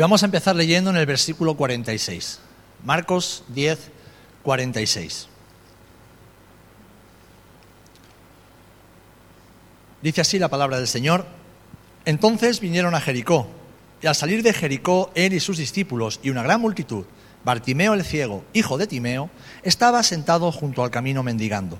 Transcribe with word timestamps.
Vamos 0.00 0.22
a 0.22 0.26
empezar 0.26 0.56
leyendo 0.56 0.88
en 0.88 0.96
el 0.96 1.04
versículo 1.04 1.54
46. 1.56 2.40
Marcos 2.84 3.44
10, 3.48 3.78
46. 4.42 5.28
Dice 10.00 10.20
así 10.22 10.38
la 10.38 10.48
palabra 10.48 10.78
del 10.78 10.88
Señor. 10.88 11.26
Entonces 12.06 12.60
vinieron 12.60 12.94
a 12.94 13.00
Jericó, 13.02 13.48
y 14.00 14.06
al 14.06 14.14
salir 14.14 14.42
de 14.42 14.54
Jericó, 14.54 15.10
él 15.14 15.34
y 15.34 15.40
sus 15.40 15.58
discípulos 15.58 16.18
y 16.22 16.30
una 16.30 16.42
gran 16.42 16.62
multitud, 16.62 17.04
Bartimeo 17.44 17.92
el 17.92 18.02
ciego, 18.02 18.42
hijo 18.54 18.78
de 18.78 18.86
Timeo, 18.86 19.28
estaba 19.62 20.02
sentado 20.02 20.50
junto 20.50 20.82
al 20.82 20.90
camino 20.90 21.22
mendigando. 21.22 21.78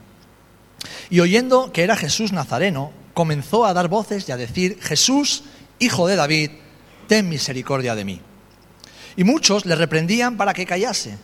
Y 1.09 1.21
oyendo 1.21 1.73
que 1.73 1.85
era 1.85 1.97
Jesús 1.97 2.33
Nazareno, 2.33 2.93
comenzó 3.15 3.65
a 3.65 3.73
dar 3.73 3.89
voces 3.89 4.29
y 4.29 4.33
a 4.33 4.37
decir, 4.37 4.79
Jesús, 4.83 5.45
hijo 5.79 6.07
de 6.07 6.17
David, 6.17 6.51
ten 7.11 7.29
misericordia 7.29 7.97
de 7.97 8.05
mí. 8.05 8.21
Y 9.17 9.25
muchos 9.25 9.67
le 9.67 9.75
reprendían 9.75 10.37
para 10.37 10.55
que 10.55 10.65
callase, 10.65 11.19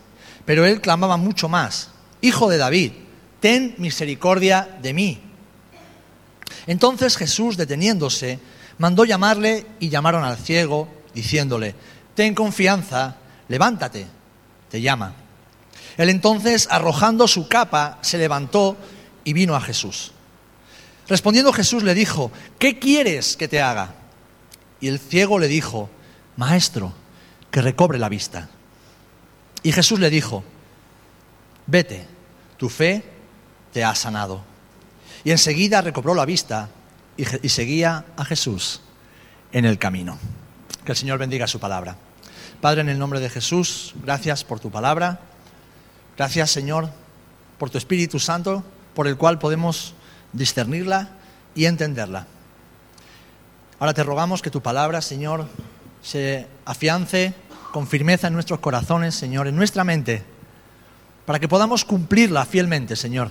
pero 0.44 0.66
él 0.66 0.80
clamaba 0.80 1.16
mucho 1.16 1.48
más, 1.48 1.90
Hijo 2.20 2.50
de 2.50 2.56
David, 2.56 2.90
ten 3.38 3.76
misericordia 3.78 4.68
de 4.82 4.92
mí. 4.92 5.20
Entonces 6.66 7.16
Jesús, 7.16 7.56
deteniéndose, 7.56 8.40
mandó 8.78 9.04
llamarle 9.04 9.64
y 9.78 9.88
llamaron 9.88 10.24
al 10.24 10.38
ciego, 10.38 10.88
diciéndole, 11.14 11.76
Ten 12.16 12.34
confianza, 12.34 13.18
levántate, 13.46 14.08
te 14.68 14.80
llama. 14.80 15.14
Él 15.98 16.08
entonces, 16.08 16.66
arrojando 16.68 17.28
su 17.28 17.46
capa, 17.46 18.00
se 18.00 18.18
levantó 18.18 18.76
y 19.22 19.34
vino 19.34 19.54
a 19.54 19.60
Jesús. 19.60 20.10
Respondiendo 21.06 21.52
Jesús 21.52 21.84
le 21.84 21.94
dijo, 21.94 22.32
¿qué 22.58 22.80
quieres 22.80 23.36
que 23.36 23.46
te 23.46 23.62
haga? 23.62 23.94
Y 24.80 24.88
el 24.88 24.98
ciego 24.98 25.38
le 25.38 25.48
dijo, 25.48 25.88
Maestro, 26.36 26.92
que 27.50 27.62
recobre 27.62 27.98
la 27.98 28.08
vista. 28.08 28.48
Y 29.62 29.72
Jesús 29.72 29.98
le 29.98 30.10
dijo, 30.10 30.44
vete, 31.66 32.06
tu 32.56 32.68
fe 32.68 33.04
te 33.72 33.84
ha 33.84 33.94
sanado. 33.94 34.42
Y 35.24 35.30
enseguida 35.30 35.80
recobró 35.80 36.14
la 36.14 36.24
vista 36.24 36.68
y, 37.16 37.48
seguía 37.48 38.04
a 38.16 38.24
Jesús 38.24 38.80
en 39.52 39.64
el 39.64 39.78
camino. 39.78 40.18
Que 40.84 40.92
el 40.92 40.98
Señor 40.98 41.18
bendiga 41.18 41.46
su 41.46 41.58
palabra. 41.58 41.96
Padre, 42.60 42.82
en 42.82 42.88
el 42.88 42.98
nombre 42.98 43.20
de 43.20 43.30
Jesús, 43.30 43.94
gracias 44.02 44.44
por 44.44 44.60
tu 44.60 44.70
palabra. 44.70 45.20
Gracias, 46.16 46.50
Señor, 46.50 46.90
por 47.58 47.70
tu 47.70 47.78
Espíritu 47.78 48.18
Santo, 48.18 48.62
por 48.94 49.08
el 49.08 49.16
cual 49.16 49.38
podemos 49.38 49.94
discernirla 50.32 51.10
y 51.54 51.64
entenderla. 51.64 52.26
Ahora 53.78 53.92
te 53.92 54.02
rogamos 54.02 54.40
que 54.40 54.50
tu 54.50 54.62
palabra, 54.62 55.02
Señor, 55.02 55.46
se 56.02 56.46
afiance 56.64 57.34
con 57.72 57.86
firmeza 57.86 58.28
en 58.28 58.32
nuestros 58.32 58.60
corazones, 58.60 59.14
Señor, 59.14 59.48
en 59.48 59.56
nuestra 59.56 59.84
mente, 59.84 60.22
para 61.26 61.38
que 61.38 61.48
podamos 61.48 61.84
cumplirla 61.84 62.46
fielmente, 62.46 62.96
Señor, 62.96 63.30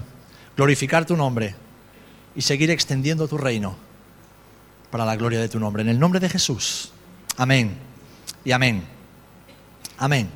glorificar 0.56 1.06
tu 1.06 1.18
nombre 1.18 1.56
y 2.36 2.42
seguir 2.42 2.70
extendiendo 2.70 3.28
tu 3.28 3.40
reino 3.40 3.76
para 4.92 5.04
la 5.04 5.16
gloria 5.16 5.40
de 5.40 5.50
tu 5.50 5.60
nombre. 5.60 5.82
En 5.82 5.90
el 5.90 6.00
nombre 6.00 6.20
de 6.20 6.30
Jesús. 6.30 6.92
Amén 7.38 7.76
y 8.44 8.52
amén. 8.52 8.84
Amén. 9.98 10.30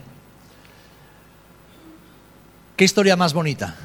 ¿Qué 2.76 2.84
historia 2.84 3.16
más 3.16 3.34
bonita? 3.34 3.76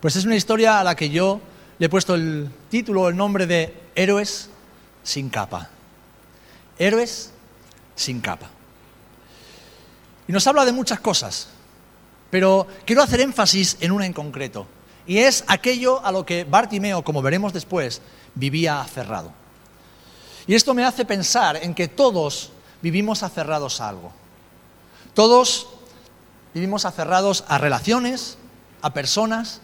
Pues 0.00 0.16
es 0.16 0.26
una 0.26 0.36
historia 0.36 0.80
a 0.80 0.84
la 0.84 0.96
que 0.96 1.08
yo 1.08 1.40
le 1.78 1.86
he 1.86 1.88
puesto 1.88 2.14
el 2.14 2.50
título, 2.68 3.08
el 3.08 3.16
nombre 3.16 3.46
de 3.46 3.74
Héroes 3.94 4.50
sin 5.04 5.30
capa. 5.30 5.68
Héroes 6.76 7.30
sin 7.94 8.20
capa. 8.20 8.48
Y 10.26 10.32
nos 10.32 10.46
habla 10.48 10.64
de 10.64 10.72
muchas 10.72 10.98
cosas, 10.98 11.48
pero 12.30 12.66
quiero 12.84 13.02
hacer 13.02 13.20
énfasis 13.20 13.76
en 13.80 13.92
una 13.92 14.06
en 14.06 14.12
concreto, 14.12 14.66
y 15.06 15.18
es 15.18 15.44
aquello 15.46 16.04
a 16.04 16.10
lo 16.10 16.24
que 16.24 16.44
Bartimeo, 16.44 17.04
como 17.04 17.22
veremos 17.22 17.52
después, 17.52 18.00
vivía 18.34 18.80
aferrado. 18.80 19.32
Y 20.46 20.54
esto 20.54 20.74
me 20.74 20.84
hace 20.84 21.04
pensar 21.04 21.56
en 21.56 21.74
que 21.74 21.88
todos 21.88 22.50
vivimos 22.82 23.22
aferrados 23.22 23.80
a 23.80 23.88
algo. 23.88 24.12
Todos 25.14 25.68
vivimos 26.54 26.84
aferrados 26.84 27.44
a 27.48 27.58
relaciones, 27.58 28.38
a 28.82 28.92
personas, 28.92 29.60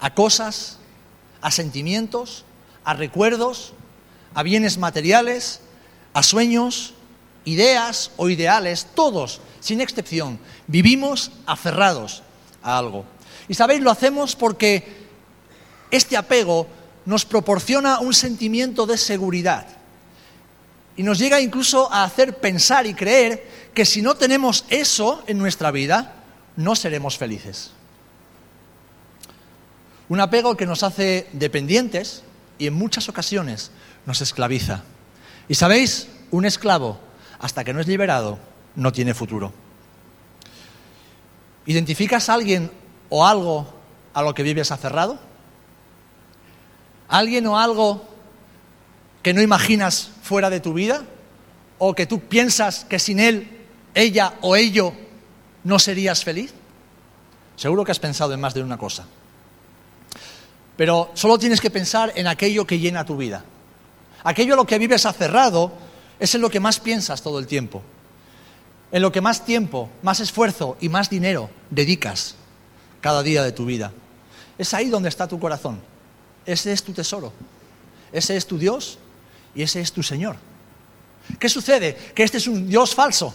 a 0.00 0.14
cosas, 0.14 0.78
a 1.40 1.50
sentimientos, 1.50 2.44
a 2.84 2.94
recuerdos, 2.94 3.74
a 4.34 4.42
bienes 4.42 4.78
materiales, 4.78 5.60
a 6.12 6.22
sueños, 6.22 6.94
ideas 7.44 8.10
o 8.16 8.28
ideales, 8.28 8.86
todos, 8.94 9.40
sin 9.60 9.80
excepción, 9.80 10.38
vivimos 10.66 11.32
aferrados 11.46 12.22
a 12.62 12.78
algo. 12.78 13.04
Y 13.48 13.54
sabéis, 13.54 13.80
lo 13.80 13.90
hacemos 13.90 14.36
porque 14.36 15.00
este 15.90 16.16
apego 16.16 16.66
nos 17.04 17.24
proporciona 17.24 17.98
un 17.98 18.14
sentimiento 18.14 18.86
de 18.86 18.98
seguridad 18.98 19.66
y 20.96 21.02
nos 21.02 21.18
llega 21.18 21.40
incluso 21.40 21.90
a 21.92 22.04
hacer 22.04 22.38
pensar 22.38 22.86
y 22.86 22.94
creer 22.94 23.48
que 23.74 23.86
si 23.86 24.02
no 24.02 24.16
tenemos 24.16 24.64
eso 24.68 25.22
en 25.26 25.38
nuestra 25.38 25.70
vida, 25.70 26.14
no 26.56 26.76
seremos 26.76 27.16
felices. 27.16 27.70
Un 30.08 30.20
apego 30.20 30.56
que 30.56 30.66
nos 30.66 30.82
hace 30.82 31.28
dependientes 31.32 32.22
y 32.58 32.66
en 32.66 32.74
muchas 32.74 33.08
ocasiones 33.08 33.70
nos 34.06 34.20
esclaviza. 34.20 34.82
Y 35.48 35.54
sabéis, 35.54 36.08
un 36.30 36.44
esclavo, 36.44 36.98
hasta 37.38 37.64
que 37.64 37.72
no 37.72 37.80
es 37.80 37.86
liberado, 37.86 38.38
no 38.76 38.92
tiene 38.92 39.14
futuro. 39.14 39.52
¿Identificas 41.66 42.28
a 42.28 42.34
alguien 42.34 42.70
o 43.08 43.26
algo 43.26 43.72
a 44.14 44.22
lo 44.22 44.34
que 44.34 44.42
vives 44.42 44.70
aferrado? 44.70 45.18
¿Alguien 47.08 47.46
o 47.46 47.58
algo 47.58 48.06
que 49.22 49.34
no 49.34 49.42
imaginas 49.42 50.10
fuera 50.22 50.50
de 50.50 50.60
tu 50.60 50.72
vida? 50.72 51.02
¿O 51.78 51.94
que 51.94 52.06
tú 52.06 52.20
piensas 52.20 52.84
que 52.84 52.98
sin 52.98 53.20
él, 53.20 53.66
ella 53.94 54.34
o 54.40 54.56
ello 54.56 54.92
no 55.64 55.78
serías 55.78 56.24
feliz? 56.24 56.54
Seguro 57.56 57.84
que 57.84 57.92
has 57.92 57.98
pensado 57.98 58.32
en 58.32 58.40
más 58.40 58.54
de 58.54 58.62
una 58.62 58.78
cosa. 58.78 59.06
Pero 60.76 61.10
solo 61.14 61.38
tienes 61.38 61.60
que 61.60 61.70
pensar 61.70 62.12
en 62.14 62.26
aquello 62.26 62.66
que 62.66 62.78
llena 62.78 63.04
tu 63.04 63.16
vida. 63.16 63.44
Aquello 64.24 64.54
a 64.54 64.56
lo 64.56 64.66
que 64.66 64.78
vives 64.78 65.06
aferrado 65.06 65.72
es 66.18 66.34
en 66.34 66.40
lo 66.40 66.50
que 66.50 66.60
más 66.60 66.80
piensas 66.80 67.22
todo 67.22 67.38
el 67.38 67.46
tiempo. 67.46 67.82
En 68.92 69.02
lo 69.02 69.12
que 69.12 69.20
más 69.20 69.44
tiempo, 69.44 69.88
más 70.02 70.20
esfuerzo 70.20 70.76
y 70.80 70.88
más 70.88 71.08
dinero 71.08 71.50
dedicas 71.70 72.34
cada 73.00 73.22
día 73.22 73.42
de 73.42 73.52
tu 73.52 73.64
vida. 73.64 73.92
Es 74.58 74.74
ahí 74.74 74.88
donde 74.88 75.08
está 75.08 75.26
tu 75.26 75.38
corazón. 75.38 75.80
Ese 76.44 76.72
es 76.72 76.82
tu 76.82 76.92
tesoro. 76.92 77.32
Ese 78.12 78.36
es 78.36 78.46
tu 78.46 78.58
Dios 78.58 78.98
y 79.54 79.62
ese 79.62 79.80
es 79.80 79.92
tu 79.92 80.02
Señor. 80.02 80.36
¿Qué 81.38 81.48
sucede? 81.48 81.94
Que 82.14 82.24
este 82.24 82.38
es 82.38 82.46
un 82.46 82.68
Dios 82.68 82.94
falso. 82.94 83.34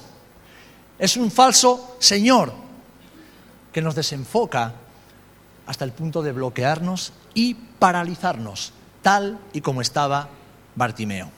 Es 1.00 1.18
un 1.18 1.31
falso 1.31 1.97
Señor 2.00 2.53
que 3.72 3.81
nos 3.81 3.95
desenfoca 3.95 4.74
hasta 5.66 5.85
el 5.85 5.91
punto 5.91 6.22
de 6.22 6.31
bloquearnos 6.31 7.12
y 7.34 7.56
paralizarnos, 7.56 8.72
tal 9.01 9.40
y 9.51 9.62
como 9.62 9.81
estaba 9.81 10.29
Bartimeo. 10.75 11.30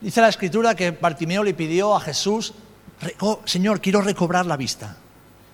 Dice 0.00 0.20
la 0.20 0.28
escritura 0.28 0.74
que 0.74 0.92
Bartimeo 0.92 1.44
le 1.44 1.54
pidió 1.54 1.94
a 1.94 2.00
Jesús, 2.00 2.54
Señor, 3.44 3.80
quiero 3.80 4.00
recobrar 4.00 4.46
la 4.46 4.56
vista. 4.56 4.96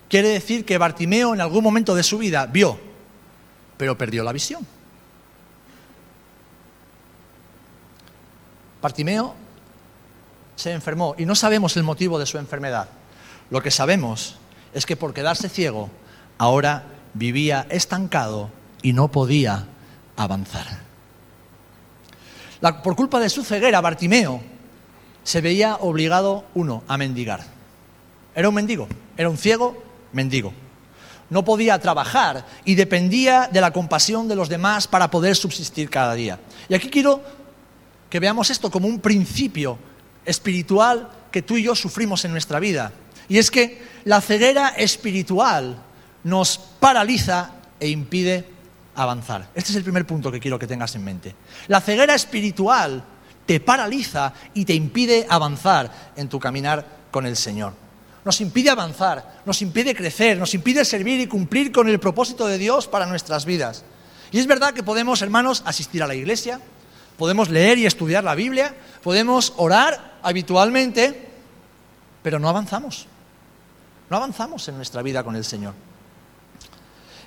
Quiere 0.08 0.28
decir 0.28 0.64
que 0.64 0.78
Bartimeo 0.78 1.34
en 1.34 1.40
algún 1.40 1.64
momento 1.64 1.94
de 1.94 2.04
su 2.04 2.18
vida 2.18 2.46
vio, 2.46 2.78
pero 3.76 3.98
perdió 3.98 4.22
la 4.22 4.32
visión. 4.32 4.64
Bartimeo 8.80 9.34
se 10.54 10.72
enfermó 10.72 11.16
y 11.18 11.26
no 11.26 11.34
sabemos 11.34 11.76
el 11.76 11.82
motivo 11.82 12.20
de 12.20 12.26
su 12.26 12.38
enfermedad. 12.38 12.88
Lo 13.50 13.60
que 13.60 13.72
sabemos 13.72 14.36
es 14.72 14.86
que 14.86 14.96
por 14.96 15.12
quedarse 15.12 15.48
ciego, 15.48 15.90
ahora 16.38 16.84
vivía 17.14 17.66
estancado 17.68 18.50
y 18.82 18.92
no 18.92 19.08
podía 19.08 19.66
avanzar 20.16 20.85
por 22.82 22.96
culpa 22.96 23.20
de 23.20 23.28
su 23.28 23.44
ceguera, 23.44 23.80
Bartimeo 23.80 24.40
se 25.22 25.40
veía 25.40 25.76
obligado, 25.76 26.44
uno, 26.54 26.84
a 26.86 26.96
mendigar. 26.96 27.40
Era 28.34 28.48
un 28.48 28.54
mendigo, 28.54 28.86
era 29.16 29.28
un 29.28 29.36
ciego 29.36 29.82
mendigo. 30.12 30.52
No 31.30 31.44
podía 31.44 31.80
trabajar 31.80 32.46
y 32.64 32.76
dependía 32.76 33.48
de 33.52 33.60
la 33.60 33.72
compasión 33.72 34.28
de 34.28 34.36
los 34.36 34.48
demás 34.48 34.86
para 34.86 35.10
poder 35.10 35.34
subsistir 35.34 35.90
cada 35.90 36.14
día. 36.14 36.38
Y 36.68 36.74
aquí 36.74 36.88
quiero 36.88 37.20
que 38.08 38.20
veamos 38.20 38.50
esto 38.50 38.70
como 38.70 38.86
un 38.86 39.00
principio 39.00 39.78
espiritual 40.24 41.10
que 41.32 41.42
tú 41.42 41.56
y 41.56 41.64
yo 41.64 41.74
sufrimos 41.74 42.24
en 42.24 42.30
nuestra 42.30 42.60
vida. 42.60 42.92
Y 43.28 43.38
es 43.38 43.50
que 43.50 43.82
la 44.04 44.20
ceguera 44.20 44.68
espiritual 44.68 45.76
nos 46.22 46.58
paraliza 46.58 47.50
e 47.80 47.88
impide 47.88 48.55
avanzar. 48.96 49.48
Este 49.54 49.70
es 49.70 49.76
el 49.76 49.82
primer 49.82 50.06
punto 50.06 50.32
que 50.32 50.40
quiero 50.40 50.58
que 50.58 50.66
tengas 50.66 50.94
en 50.94 51.04
mente. 51.04 51.34
La 51.68 51.80
ceguera 51.80 52.14
espiritual 52.14 53.04
te 53.44 53.60
paraliza 53.60 54.32
y 54.54 54.64
te 54.64 54.74
impide 54.74 55.26
avanzar 55.28 56.12
en 56.16 56.28
tu 56.28 56.40
caminar 56.40 56.84
con 57.10 57.26
el 57.26 57.36
Señor. 57.36 57.72
Nos 58.24 58.40
impide 58.40 58.70
avanzar, 58.70 59.42
nos 59.46 59.62
impide 59.62 59.94
crecer, 59.94 60.36
nos 60.36 60.52
impide 60.54 60.84
servir 60.84 61.20
y 61.20 61.28
cumplir 61.28 61.70
con 61.70 61.88
el 61.88 62.00
propósito 62.00 62.46
de 62.48 62.58
Dios 62.58 62.88
para 62.88 63.06
nuestras 63.06 63.44
vidas. 63.44 63.84
Y 64.32 64.40
es 64.40 64.48
verdad 64.48 64.74
que 64.74 64.82
podemos, 64.82 65.22
hermanos, 65.22 65.62
asistir 65.64 66.02
a 66.02 66.08
la 66.08 66.16
iglesia, 66.16 66.60
podemos 67.16 67.48
leer 67.48 67.78
y 67.78 67.86
estudiar 67.86 68.24
la 68.24 68.34
Biblia, 68.34 68.74
podemos 69.02 69.52
orar 69.56 70.18
habitualmente, 70.22 71.28
pero 72.24 72.40
no 72.40 72.48
avanzamos. 72.48 73.06
No 74.10 74.16
avanzamos 74.16 74.66
en 74.68 74.76
nuestra 74.76 75.02
vida 75.02 75.22
con 75.22 75.36
el 75.36 75.44
Señor. 75.44 75.74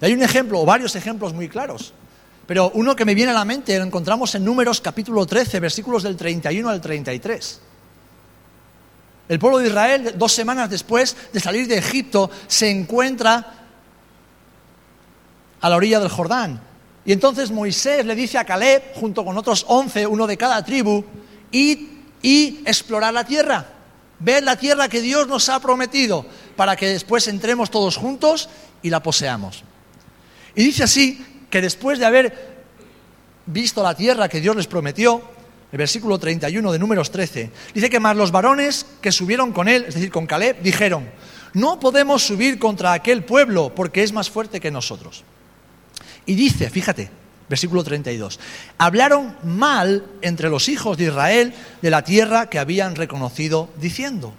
Y 0.01 0.06
hay 0.06 0.13
un 0.13 0.24
ejemplo, 0.24 0.60
o 0.62 0.66
varios 0.66 0.96
ejemplos 0.96 1.34
muy 1.34 1.50
claros, 1.50 1.94
pero 2.50 2.72
uno 2.74 2.96
que 2.96 3.06
me 3.06 3.13
viene 3.13 3.31
a 3.31 3.36
la 3.36 3.46
mente 3.46 3.78
lo 3.78 3.86
encontramos 3.86 4.34
en 4.34 4.44
Números 4.44 4.81
capítulo 4.81 5.25
13, 5.25 5.60
versículos 5.60 6.04
del 6.04 6.18
31 6.18 6.68
al 6.68 6.81
33. 6.81 7.62
El 9.28 9.38
pueblo 9.38 9.60
de 9.60 9.68
Israel, 9.68 10.16
dos 10.18 10.31
semanas 10.31 10.69
después 10.69 11.16
de 11.31 11.40
salir 11.40 11.68
de 11.68 11.78
Egipto, 11.78 12.31
se 12.48 12.72
encuentra 12.72 13.54
a 15.62 15.69
la 15.69 15.75
orilla 15.75 16.00
del 16.00 16.10
Jordán. 16.10 16.60
Y 17.06 17.12
entonces 17.12 17.51
Moisés 17.51 18.06
le 18.06 18.16
dice 18.16 18.40
a 18.40 18.46
Caleb, 18.46 18.96
junto 18.96 19.24
con 19.24 19.38
otros 19.38 19.66
once, 19.68 20.07
uno 20.07 20.25
de 20.25 20.38
cada 20.38 20.66
tribu, 20.66 21.06
id 21.51 21.88
y 22.24 22.62
explorar 22.66 23.13
la 23.13 23.25
tierra. 23.25 23.66
Ver 24.19 24.44
la 24.44 24.56
tierra 24.57 24.90
que 24.90 25.01
Dios 25.01 25.28
nos 25.28 25.48
ha 25.50 25.60
prometido 25.60 26.25
para 26.56 26.75
que 26.75 26.88
después 26.88 27.28
entremos 27.28 27.69
todos 27.69 27.96
juntos 27.96 28.50
y 28.81 28.90
la 28.90 29.04
poseamos. 29.04 29.63
Y 30.56 30.63
dice 30.63 30.84
así 30.84 31.25
que 31.50 31.62
después 31.62 32.00
de 32.00 32.06
haber 32.06 32.60
visto 33.46 33.81
la 33.84 33.96
tierra 33.96 34.30
que 34.30 34.42
Dios 34.42 34.56
les 34.56 34.68
prometió, 34.68 35.22
el 35.72 35.78
versículo 35.78 36.18
31 36.18 36.72
de 36.72 36.80
números 36.80 37.12
13, 37.12 37.51
dice 37.74 37.90
que 37.90 38.00
más 38.00 38.16
los 38.16 38.31
varones 38.31 38.86
que 39.01 39.12
subieron 39.12 39.51
con 39.51 39.68
él, 39.68 39.86
es 39.88 39.96
decir, 39.96 40.12
con 40.12 40.25
Caleb, 40.25 40.62
dijeron, 40.62 41.10
no 41.54 41.80
podemos 41.80 42.24
subir 42.24 42.60
contra 42.60 42.94
aquel 42.94 43.24
pueblo 43.24 43.74
porque 43.74 44.04
es 44.04 44.13
más 44.13 44.30
fuerte 44.30 44.60
que 44.60 44.72
nosotros. 44.72 45.24
Y 46.25 46.36
dice, 46.36 46.69
fíjate, 46.69 47.10
versículo 47.50 47.84
32, 47.84 48.40
hablaron 48.78 49.36
mal 49.44 50.06
entre 50.22 50.50
los 50.50 50.69
hijos 50.69 50.98
de 50.98 51.06
Israel 51.06 51.54
de 51.81 51.90
la 51.90 52.04
tierra 52.04 52.50
que 52.50 52.60
habían 52.60 52.96
reconocido, 52.96 53.69
diciendo, 53.80 54.34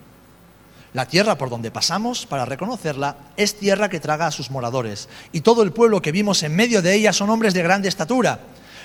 la 0.92 1.06
tierra 1.06 1.38
por 1.38 1.50
donde 1.50 1.70
pasamos 1.70 2.26
para 2.26 2.44
reconocerla 2.44 3.16
es 3.36 3.58
tierra 3.58 3.88
que 3.88 4.00
traga 4.00 4.26
a 4.26 4.32
sus 4.32 4.50
moradores, 4.50 5.08
y 5.32 5.42
todo 5.42 5.62
el 5.62 5.72
pueblo 5.72 6.02
que 6.02 6.12
vimos 6.12 6.42
en 6.42 6.56
medio 6.56 6.82
de 6.82 6.94
ella 6.94 7.12
son 7.12 7.30
hombres 7.30 7.54
de 7.54 7.62
grande 7.62 7.88
estatura. 7.88 8.40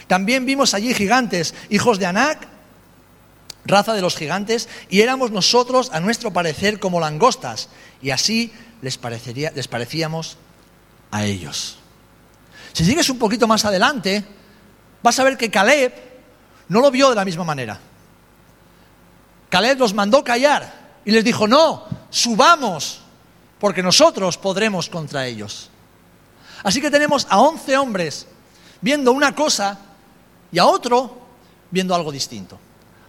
También 0.07 0.45
vimos 0.45 0.73
allí 0.73 0.93
gigantes, 0.93 1.55
hijos 1.69 1.97
de 1.97 2.05
Anac, 2.05 2.47
raza 3.65 3.93
de 3.93 4.01
los 4.01 4.15
gigantes, 4.15 4.69
y 4.89 5.01
éramos 5.01 5.31
nosotros, 5.31 5.89
a 5.93 5.99
nuestro 5.99 6.31
parecer, 6.31 6.79
como 6.79 6.99
langostas, 6.99 7.69
y 8.01 8.11
así 8.11 8.53
les, 8.81 8.97
parecería, 8.97 9.51
les 9.55 9.67
parecíamos 9.67 10.37
a 11.09 11.25
ellos. 11.25 11.79
Si 12.73 12.85
sigues 12.85 13.09
un 13.09 13.17
poquito 13.17 13.47
más 13.47 13.65
adelante, 13.65 14.23
vas 15.01 15.17
a 15.19 15.23
ver 15.23 15.37
que 15.37 15.49
Caleb 15.49 15.93
no 16.67 16.81
lo 16.81 16.91
vio 16.91 17.09
de 17.09 17.15
la 17.15 17.25
misma 17.25 17.43
manera. 17.43 17.79
Caleb 19.49 19.79
los 19.79 19.93
mandó 19.93 20.23
callar 20.23 20.99
y 21.05 21.11
les 21.11 21.23
dijo, 21.23 21.47
no, 21.47 21.85
subamos, 22.15 23.01
porque 23.59 23.83
nosotros 23.83 24.37
podremos 24.37 24.87
contra 24.87 25.27
ellos. 25.27 25.69
Así 26.63 26.79
que 26.79 26.89
tenemos 26.89 27.27
a 27.29 27.41
once 27.41 27.75
hombres 27.77 28.25
viendo 28.79 29.11
una 29.11 29.35
cosa 29.35 29.77
y 30.49 30.57
a 30.57 30.65
otro 30.65 31.27
viendo 31.69 31.93
algo 31.93 32.13
distinto. 32.13 32.57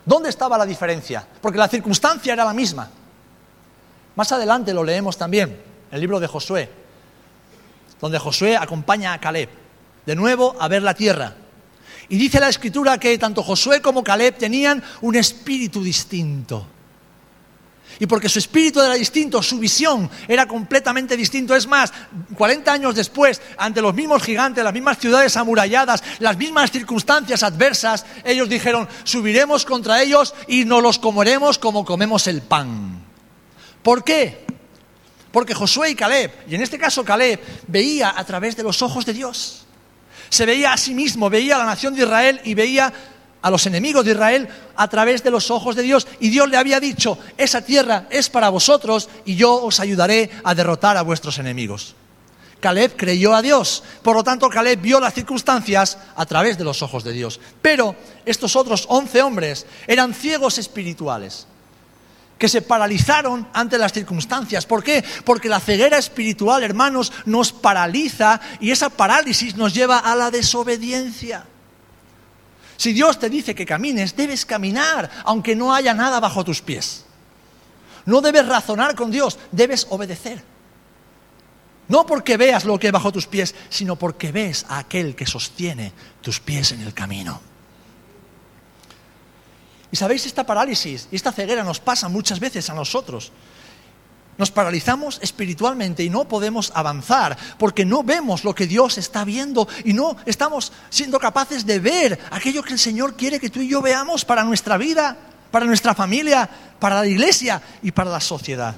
¿Dónde 0.05 0.29
estaba 0.29 0.59
la 0.59 0.67
diferencia? 0.67 1.25
Porque 1.41 1.57
la 1.57 1.69
circunstancia 1.69 2.33
era 2.33 2.45
la 2.45 2.53
misma. 2.53 2.91
Más 4.17 4.33
adelante 4.33 4.75
lo 4.75 4.83
leemos 4.83 5.17
también, 5.17 5.51
en 5.51 5.95
el 5.95 6.01
libro 6.01 6.19
de 6.19 6.27
Josué, 6.27 6.69
donde 8.01 8.19
Josué 8.19 8.57
acompaña 8.57 9.13
a 9.13 9.21
Caleb, 9.21 9.51
de 10.05 10.17
nuevo 10.17 10.57
a 10.59 10.67
ver 10.67 10.83
la 10.83 10.95
tierra. 10.95 11.33
Y 12.09 12.17
dice 12.19 12.41
la 12.41 12.49
escritura 12.49 12.99
que 12.99 13.17
tanto 13.19 13.45
Josué 13.45 13.81
como 13.81 14.03
Caleb 14.03 14.37
tenían 14.37 14.83
un 15.03 15.15
espíritu 15.15 15.81
distinto. 15.81 16.67
Y 17.99 18.07
porque 18.07 18.29
su 18.29 18.39
espíritu 18.39 18.81
era 18.81 18.95
distinto, 18.95 19.43
su 19.43 19.59
visión 19.59 20.11
era 20.29 20.47
completamente 20.47 21.17
distinto. 21.17 21.55
Es 21.57 21.67
más, 21.67 21.93
40 22.37 22.73
años 22.73 22.95
después, 22.95 23.41
ante 23.57 23.81
los 23.81 23.95
mismos 23.95 24.23
gigantes, 24.23 24.63
las 24.63 24.73
mismas 24.73 24.99
ciudades 24.99 25.37
amuralladas, 25.37 26.03
las 26.19 26.37
mismas 26.37 26.71
circunstancias 26.71 27.43
adversas, 27.43 28.05
ellos 28.25 28.49
dijeron, 28.49 28.87
subiremos 29.05 29.65
contra 29.65 30.03
ellos 30.03 30.35
y 30.47 30.65
nos 30.65 30.83
los 30.83 30.99
comeremos 30.99 31.59
como 31.59 31.85
comemos 31.85 32.27
el 32.27 32.43
pan. 32.43 33.03
¿Por 33.83 34.05
qué? 34.05 34.45
Porque 35.33 35.55
Josué 35.55 35.91
y 35.91 35.95
Caleb, 35.95 36.33
y 36.49 36.55
en 36.55 36.63
este 36.63 36.79
caso 36.79 37.05
Caleb, 37.05 37.41
veía 37.67 38.15
a 38.17 38.25
través 38.25 38.57
de 38.57 38.63
los 38.63 38.83
ojos 38.83 39.07
de 39.07 39.15
Dios. 39.15 39.65
Se 40.29 40.45
veía 40.45 40.73
a 40.73 40.77
sí 40.77 40.95
mismo, 40.95 41.31
veía 41.31 41.57
a 41.57 41.59
la 41.59 41.65
nación 41.65 41.95
de 41.95 42.03
Israel 42.03 42.41
y 42.45 42.55
veía 42.55 42.93
a 43.47 43.51
los 43.51 43.65
enemigos 43.65 44.05
de 44.05 44.11
Israel 44.11 44.49
a 44.75 44.89
través 44.89 45.23
de 45.23 45.31
los 45.31 45.53
ojos 45.53 45.77
de 45.77 45.83
Dios. 45.83 46.09
Y 46.19 46.31
Dios 46.31 46.51
le 46.51 46.57
había 46.57 46.81
dicho, 46.81 47.17
esa 47.37 47.63
tierra 47.63 48.09
es 48.11 48.29
para 48.29 48.49
vosotros 48.49 49.09
y 49.25 49.37
yo 49.37 49.63
os 49.63 49.79
ayudaré 49.79 50.31
a 50.43 50.53
derrotar 50.53 50.97
a 50.97 51.03
vuestros 51.03 51.39
enemigos. 51.39 51.95
Caleb 52.59 52.97
creyó 52.97 53.37
a 53.37 53.43
Dios, 53.43 53.85
por 54.03 54.17
lo 54.17 54.25
tanto 54.25 54.49
Caleb 54.49 54.81
vio 54.81 54.99
las 54.99 55.15
circunstancias 55.15 55.97
a 56.17 56.27
través 56.27 56.59
de 56.59 56.65
los 56.65 56.83
ojos 56.83 57.05
de 57.05 57.13
Dios. 57.13 57.39
Pero 57.63 57.95
estos 58.25 58.57
otros 58.57 58.85
once 58.89 59.23
hombres 59.23 59.65
eran 59.87 60.13
ciegos 60.13 60.59
espirituales 60.59 61.47
que 62.39 62.49
se 62.49 62.63
paralizaron 62.63 63.47
ante 63.53 63.79
las 63.79 63.93
circunstancias. 63.93 64.67
¿Por 64.67 64.83
qué? 64.83 65.05
Porque 65.25 65.49
la 65.49 65.61
ceguera 65.61 65.99
espiritual, 65.99 66.65
hermanos, 66.65 67.13
nos 67.27 67.53
paraliza 67.53 68.41
y 68.59 68.73
esa 68.73 68.91
parálisis 68.91 69.55
nos 69.55 69.73
lleva 69.73 70.01
a 70.01 70.17
la 70.17 70.33
desobediencia. 70.33 71.47
Si 72.77 72.93
Dios 72.93 73.19
te 73.19 73.31
dice 73.31 73.55
que 73.55 73.67
camines, 73.67 74.17
debes 74.17 74.45
caminar, 74.45 75.11
aunque 75.25 75.57
no 75.57 75.75
haya 75.75 75.95
nada 75.95 76.21
bajo 76.21 76.45
tus 76.45 76.61
pies. 76.61 77.05
No 78.05 78.21
debes 78.21 78.47
razonar 78.47 78.95
con 78.95 79.11
Dios, 79.11 79.39
debes 79.51 79.87
obedecer. 79.91 80.43
No 81.89 82.05
porque 82.05 82.37
veas 82.37 82.65
lo 82.65 82.79
que 82.79 82.89
hay 82.89 82.93
bajo 82.93 83.13
tus 83.13 83.27
pies, 83.27 83.55
sino 83.69 83.97
porque 83.97 84.33
ves 84.33 84.67
a 84.69 84.79
aquel 84.79 85.15
que 85.15 85.27
sostiene 85.27 85.93
tus 86.21 86.41
pies 86.41 86.73
en 86.73 86.81
el 86.83 86.93
camino. 86.93 87.41
Y 89.91 89.97
sabéis, 89.97 90.27
esta 90.27 90.45
parálisis 90.45 91.09
y 91.11 91.17
esta 91.17 91.33
ceguera 91.33 91.63
nos 91.63 91.81
pasa 91.81 92.09
muchas 92.09 92.41
veces 92.41 92.69
a 92.71 92.75
nosotros. 92.75 93.33
Nos 94.39 94.51
paralizamos 94.51 95.19
espiritualmente 95.23 96.05
y 96.05 96.11
no 96.11 96.29
podemos 96.29 96.71
avanzar 96.75 97.37
porque 97.59 97.85
no 97.85 98.03
vemos 98.03 98.45
lo 98.45 98.55
que 98.55 98.67
Dios 98.67 98.99
está 98.99 99.25
viendo 99.25 99.67
y 99.85 99.95
no 99.95 100.17
estamos 100.27 100.73
siendo 100.91 101.19
capaces 101.19 101.65
de 101.65 101.79
ver 101.79 102.19
aquello 102.31 102.63
que 102.63 102.75
el 102.75 102.79
Señor 102.79 103.15
quiere 103.15 103.41
que 103.41 103.49
tú 103.49 103.61
y 103.61 103.69
yo 103.69 103.81
veamos 103.81 104.25
para 104.25 104.45
nuestra 104.45 104.77
vida, 104.77 105.17
para 105.51 105.65
nuestra 105.65 105.95
familia, 105.95 106.49
para 106.79 107.01
la 107.01 107.07
iglesia 107.07 107.63
y 107.83 107.93
para 107.93 108.11
la 108.11 108.21
sociedad. 108.21 108.77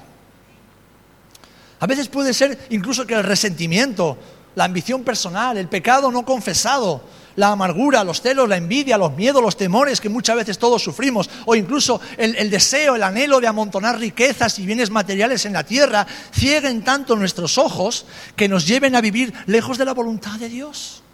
A 1.80 1.86
veces 1.86 2.08
puede 2.08 2.34
ser 2.34 2.66
incluso 2.70 3.06
que 3.06 3.14
el 3.14 3.24
resentimiento, 3.24 4.18
la 4.54 4.64
ambición 4.64 5.02
personal, 5.02 5.56
el 5.56 5.68
pecado 5.68 6.10
no 6.10 6.24
confesado, 6.24 7.02
la 7.38 7.52
amargura, 7.52 8.02
los 8.02 8.21
celos, 8.21 8.49
la 8.49 8.57
envidia, 8.57 8.99
los 8.99 9.14
miedos, 9.14 9.40
los 9.40 9.57
temores 9.57 10.00
que 10.00 10.09
muchas 10.09 10.35
veces 10.35 10.59
todos 10.59 10.83
sufrimos, 10.83 11.30
o 11.47 11.54
incluso 11.54 12.00
el, 12.16 12.50
deseo, 12.50 12.97
el 12.97 13.02
anhelo 13.04 13.40
de 13.40 13.47
amontonar 13.47 13.97
riquezas 13.97 14.59
y 14.59 14.66
bienes 14.66 14.90
materiales 14.90 15.47
en 15.47 15.52
la 15.52 15.62
tierra, 15.62 16.04
cieguen 16.35 16.83
tanto 16.83 17.14
nuestros 17.14 17.57
ojos 17.57 18.07
que 18.35 18.49
nos 18.49 18.66
lleven 18.66 18.97
a 18.97 19.00
vivir 19.00 19.33
lejos 19.47 19.78
de 19.78 19.85
la 19.85 19.95
voluntad 19.95 20.33
de 20.33 20.49
Dios. 20.49 21.04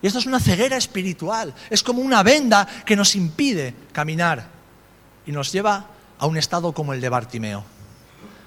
Y 0.00 0.06
esto 0.06 0.20
es 0.20 0.26
una 0.26 0.40
ceguera 0.40 0.78
espiritual, 0.78 1.52
es 1.68 1.82
como 1.82 2.00
una 2.00 2.22
venda 2.22 2.66
que 2.86 2.96
nos 2.96 3.14
impide 3.14 3.74
caminar 3.92 4.48
y 5.26 5.32
nos 5.32 5.52
lleva 5.52 5.84
a 6.18 6.26
un 6.26 6.38
estado 6.38 6.72
como 6.72 6.94
el 6.94 7.02
de 7.02 7.10
Bartimeo, 7.10 7.62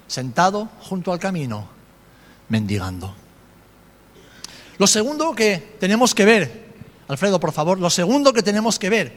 sentado 0.08 0.70
junto 0.80 1.12
al 1.12 1.20
camino, 1.20 1.68
mendigando. 2.48 3.14
Lo 4.80 4.86
segundo 4.86 5.34
que 5.34 5.76
tenemos 5.78 6.14
que 6.14 6.24
ver, 6.24 6.64
Alfredo, 7.06 7.38
por 7.38 7.52
favor, 7.52 7.78
lo 7.78 7.90
segundo 7.90 8.32
que 8.32 8.42
tenemos 8.42 8.78
que 8.78 8.88
ver 8.88 9.12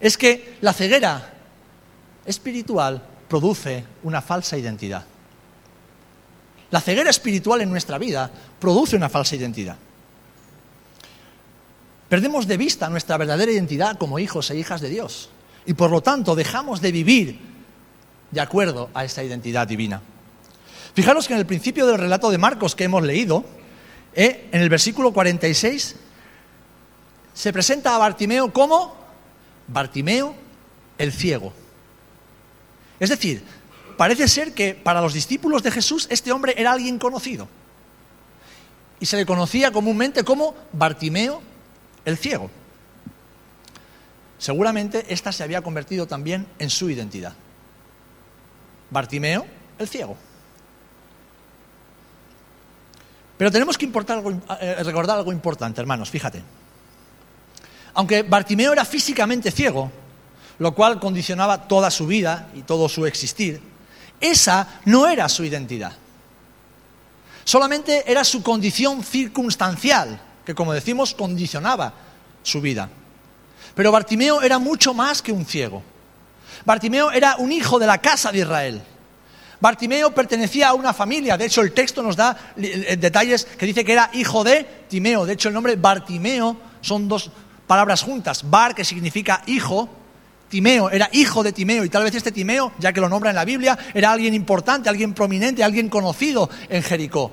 es 0.00 0.16
que 0.16 0.56
la 0.62 0.72
ceguera 0.72 1.34
espiritual 2.24 3.02
produce 3.28 3.84
una 4.04 4.22
falsa 4.22 4.56
identidad. 4.56 5.04
La 6.70 6.80
ceguera 6.80 7.10
espiritual 7.10 7.60
en 7.60 7.68
nuestra 7.68 7.98
vida 7.98 8.30
produce 8.58 8.96
una 8.96 9.10
falsa 9.10 9.36
identidad. 9.36 9.76
Perdemos 12.08 12.46
de 12.46 12.56
vista 12.56 12.88
nuestra 12.88 13.18
verdadera 13.18 13.52
identidad 13.52 13.98
como 13.98 14.18
hijos 14.18 14.50
e 14.50 14.56
hijas 14.56 14.80
de 14.80 14.88
Dios 14.88 15.28
y 15.66 15.74
por 15.74 15.90
lo 15.90 16.00
tanto 16.00 16.34
dejamos 16.34 16.80
de 16.80 16.90
vivir 16.90 17.38
de 18.30 18.40
acuerdo 18.40 18.88
a 18.94 19.04
esa 19.04 19.22
identidad 19.22 19.68
divina. 19.68 20.00
Fijaros 20.94 21.28
que 21.28 21.34
en 21.34 21.40
el 21.40 21.46
principio 21.46 21.86
del 21.86 21.98
relato 21.98 22.30
de 22.30 22.38
Marcos 22.38 22.74
que 22.74 22.84
hemos 22.84 23.02
leído, 23.02 23.44
¿Eh? 24.14 24.48
en 24.50 24.60
el 24.60 24.68
versículo 24.68 25.12
46 25.12 25.96
se 27.32 27.52
presenta 27.52 27.94
a 27.94 27.98
Bartimeo 27.98 28.52
como 28.52 28.96
Bartimeo 29.68 30.34
el 30.98 31.12
ciego. 31.12 31.52
Es 32.98 33.08
decir, 33.08 33.42
parece 33.96 34.28
ser 34.28 34.52
que 34.52 34.74
para 34.74 35.00
los 35.00 35.14
discípulos 35.14 35.62
de 35.62 35.70
Jesús 35.70 36.06
este 36.10 36.32
hombre 36.32 36.54
era 36.56 36.72
alguien 36.72 36.98
conocido. 36.98 37.48
Y 38.98 39.06
se 39.06 39.16
le 39.16 39.24
conocía 39.24 39.72
comúnmente 39.72 40.24
como 40.24 40.54
Bartimeo 40.72 41.40
el 42.04 42.18
ciego. 42.18 42.50
Seguramente 44.38 45.06
esta 45.08 45.32
se 45.32 45.42
había 45.42 45.62
convertido 45.62 46.06
también 46.06 46.46
en 46.58 46.68
su 46.68 46.90
identidad. 46.90 47.34
Bartimeo 48.90 49.46
el 49.78 49.88
ciego. 49.88 50.16
Pero 53.40 53.50
tenemos 53.50 53.78
que 53.78 53.86
eh, 53.86 54.82
recordar 54.84 55.16
algo 55.16 55.32
importante, 55.32 55.80
hermanos, 55.80 56.10
fíjate. 56.10 56.42
Aunque 57.94 58.22
Bartimeo 58.22 58.70
era 58.70 58.84
físicamente 58.84 59.50
ciego, 59.50 59.90
lo 60.58 60.74
cual 60.74 61.00
condicionaba 61.00 61.66
toda 61.66 61.90
su 61.90 62.06
vida 62.06 62.50
y 62.54 62.64
todo 62.64 62.86
su 62.86 63.06
existir, 63.06 63.58
esa 64.20 64.80
no 64.84 65.06
era 65.06 65.26
su 65.30 65.42
identidad. 65.42 65.92
Solamente 67.42 68.04
era 68.12 68.24
su 68.24 68.42
condición 68.42 69.02
circunstancial, 69.02 70.20
que 70.44 70.54
como 70.54 70.74
decimos 70.74 71.14
condicionaba 71.14 71.94
su 72.42 72.60
vida. 72.60 72.90
Pero 73.74 73.90
Bartimeo 73.90 74.42
era 74.42 74.58
mucho 74.58 74.92
más 74.92 75.22
que 75.22 75.32
un 75.32 75.46
ciego. 75.46 75.82
Bartimeo 76.66 77.10
era 77.10 77.36
un 77.36 77.52
hijo 77.52 77.78
de 77.78 77.86
la 77.86 77.96
casa 77.96 78.32
de 78.32 78.40
Israel. 78.40 78.82
Bartimeo 79.60 80.14
pertenecía 80.14 80.68
a 80.68 80.74
una 80.74 80.94
familia, 80.94 81.36
de 81.36 81.46
hecho 81.46 81.60
el 81.60 81.72
texto 81.72 82.02
nos 82.02 82.16
da 82.16 82.36
detalles 82.56 83.44
que 83.44 83.66
dice 83.66 83.84
que 83.84 83.92
era 83.92 84.10
hijo 84.14 84.42
de 84.42 84.66
Timeo, 84.88 85.26
de 85.26 85.34
hecho 85.34 85.48
el 85.48 85.54
nombre 85.54 85.76
Bartimeo 85.76 86.56
son 86.80 87.08
dos 87.08 87.30
palabras 87.66 88.02
juntas, 88.02 88.48
Bar 88.48 88.74
que 88.74 88.84
significa 88.84 89.42
hijo, 89.46 89.88
Timeo 90.50 90.90
era 90.90 91.08
hijo 91.12 91.42
de 91.42 91.52
Timeo. 91.52 91.84
Y 91.84 91.88
tal 91.88 92.02
vez 92.02 92.14
este 92.14 92.32
Timeo, 92.32 92.72
ya 92.78 92.92
que 92.92 93.00
lo 93.00 93.08
nombra 93.08 93.30
en 93.30 93.36
la 93.36 93.44
Biblia, 93.44 93.78
era 93.94 94.12
alguien 94.12 94.34
importante, 94.34 94.88
alguien 94.88 95.14
prominente, 95.14 95.64
alguien 95.64 95.88
conocido 95.88 96.50
en 96.68 96.82
Jericó. 96.82 97.32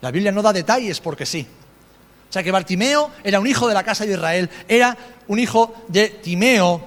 La 0.00 0.10
Biblia 0.10 0.32
no 0.32 0.42
da 0.42 0.52
detalles 0.52 1.00
porque 1.00 1.26
sí. 1.26 1.46
O 2.28 2.32
sea 2.32 2.42
que 2.42 2.50
Bartimeo 2.50 3.10
era 3.24 3.40
un 3.40 3.46
hijo 3.46 3.66
de 3.68 3.74
la 3.74 3.82
casa 3.82 4.06
de 4.06 4.12
Israel, 4.12 4.48
era 4.68 4.96
un 5.26 5.38
hijo 5.38 5.74
de 5.88 6.08
Timeo, 6.08 6.80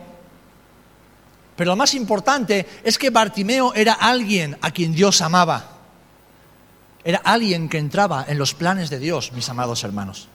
pero 1.60 1.72
lo 1.72 1.76
más 1.76 1.94
importante 1.94 2.66
es 2.86 2.98
que 2.98 3.10
Bartimeo 3.10 3.74
era 3.74 3.92
alguien 3.92 4.58
a 4.62 4.72
quien 4.72 4.94
Dios 4.94 5.20
amaba. 5.22 5.72
Era 7.04 7.20
alguien 7.22 7.68
que 7.68 7.78
entraba 7.78 8.24
en 8.30 8.38
los 8.38 8.54
planes 8.54 8.90
de 8.90 8.98
Dios, 8.98 9.34
mis 9.34 9.50
amados 9.50 9.84
hermanos. 9.84 10.30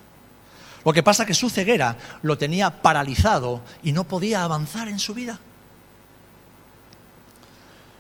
Lo 0.85 0.93
que 0.93 1.03
pasa 1.03 1.23
es 1.23 1.29
que 1.29 1.33
su 1.33 1.49
ceguera 1.49 1.97
lo 2.21 2.37
tenía 2.37 2.83
paralizado 2.83 3.63
y 3.83 3.93
no 3.93 4.05
podía 4.05 4.45
avanzar 4.45 4.87
en 4.89 4.99
su 4.99 5.15
vida. 5.15 5.41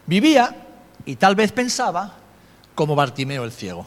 Vivía 0.05 0.55
y 1.07 1.17
tal 1.17 1.35
vez 1.35 1.51
pensaba 1.51 2.17
como 2.75 2.95
Bartimeo 2.95 3.45
el 3.45 3.53
ciego. 3.53 3.87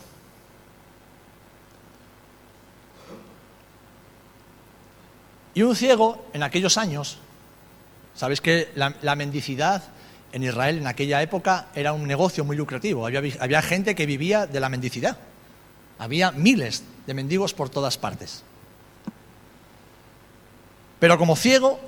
Y 5.54 5.62
un 5.62 5.76
ciego 5.76 6.26
en 6.34 6.42
aquellos 6.42 6.80
años 6.80 7.20
Sabéis 8.18 8.42
que 8.42 8.72
la, 8.74 9.16
mendicidad 9.16 9.84
en 10.32 10.42
Israel 10.42 10.80
en 10.80 10.88
aquella 10.88 11.22
época 11.22 11.68
era 11.76 11.94
un 11.94 12.08
negocio 12.08 12.44
muy 12.44 12.58
lucrativo. 12.58 13.06
Había, 13.06 13.62
gente 13.62 13.94
que 13.94 14.08
vivía 14.08 14.48
de 14.48 14.60
la 14.60 14.70
mendicidad. 14.70 15.18
Había 16.00 16.32
miles 16.32 16.84
de 17.06 17.14
mendigos 17.14 17.54
por 17.54 17.70
todas 17.70 18.00
partes. 18.00 18.44
Pero 21.00 21.20
como 21.20 21.36
ciego, 21.36 21.80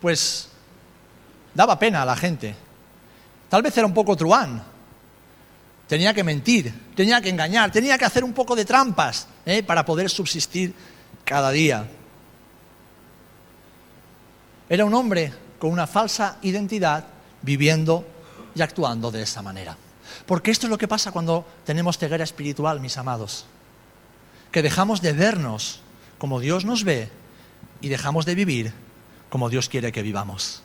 pues 0.00 0.48
daba 1.52 1.78
pena 1.78 2.00
a 2.00 2.06
la 2.06 2.16
gente. 2.16 2.56
Tal 3.50 3.60
vez 3.60 3.76
era 3.76 3.86
un 3.86 3.92
poco 3.92 4.16
truán. 4.16 4.62
Tenía 5.86 6.14
que 6.14 6.24
mentir, 6.24 6.72
tenía 6.96 7.20
que 7.20 7.28
engañar, 7.28 7.70
tenía 7.70 7.98
que 7.98 8.06
hacer 8.06 8.24
un 8.24 8.32
poco 8.32 8.56
de 8.56 8.64
trampas 8.64 9.28
¿eh? 9.44 9.62
para 9.62 9.84
poder 9.84 10.08
subsistir 10.08 10.74
cada 11.26 11.50
día. 11.50 11.86
Era 14.66 14.86
un 14.86 14.94
hombre 14.94 15.43
con 15.64 15.72
una 15.72 15.86
falsa 15.86 16.36
identidad, 16.42 17.06
viviendo 17.40 18.06
y 18.54 18.60
actuando 18.60 19.10
de 19.10 19.22
esa 19.22 19.40
manera. 19.40 19.78
Porque 20.26 20.50
esto 20.50 20.66
es 20.66 20.70
lo 20.70 20.76
que 20.76 20.86
pasa 20.86 21.10
cuando 21.10 21.46
tenemos 21.64 21.96
ceguera 21.96 22.22
espiritual, 22.22 22.80
mis 22.80 22.98
amados. 22.98 23.46
Que 24.52 24.60
dejamos 24.60 25.00
de 25.00 25.14
vernos 25.14 25.80
como 26.18 26.38
Dios 26.38 26.66
nos 26.66 26.84
ve 26.84 27.08
y 27.80 27.88
dejamos 27.88 28.26
de 28.26 28.34
vivir 28.34 28.74
como 29.30 29.48
Dios 29.48 29.70
quiere 29.70 29.90
que 29.90 30.02
vivamos. 30.02 30.60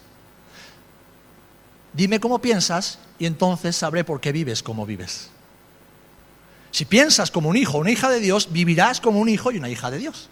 Dime 1.94 2.20
cómo 2.20 2.40
piensas 2.40 3.00
y 3.20 3.26
entonces 3.26 3.78
sabré 3.78 4.04
por 4.04 4.20
qué 4.20 4.34
vives 4.34 4.62
como 4.62 4.86
vives. 4.86 5.30
Si 6.72 6.84
piensas 6.84 7.32
como 7.32 7.48
un 7.48 7.56
hijo 7.56 7.78
o 7.78 7.80
una 7.80 7.92
hija 7.92 8.10
de 8.10 8.20
Dios, 8.20 8.52
vivirás 8.52 9.00
como 9.00 9.22
un 9.22 9.30
hijo 9.30 9.50
y 9.54 9.60
una 9.60 9.70
hija 9.70 9.90
de 9.92 10.00
Dios. 10.00 10.28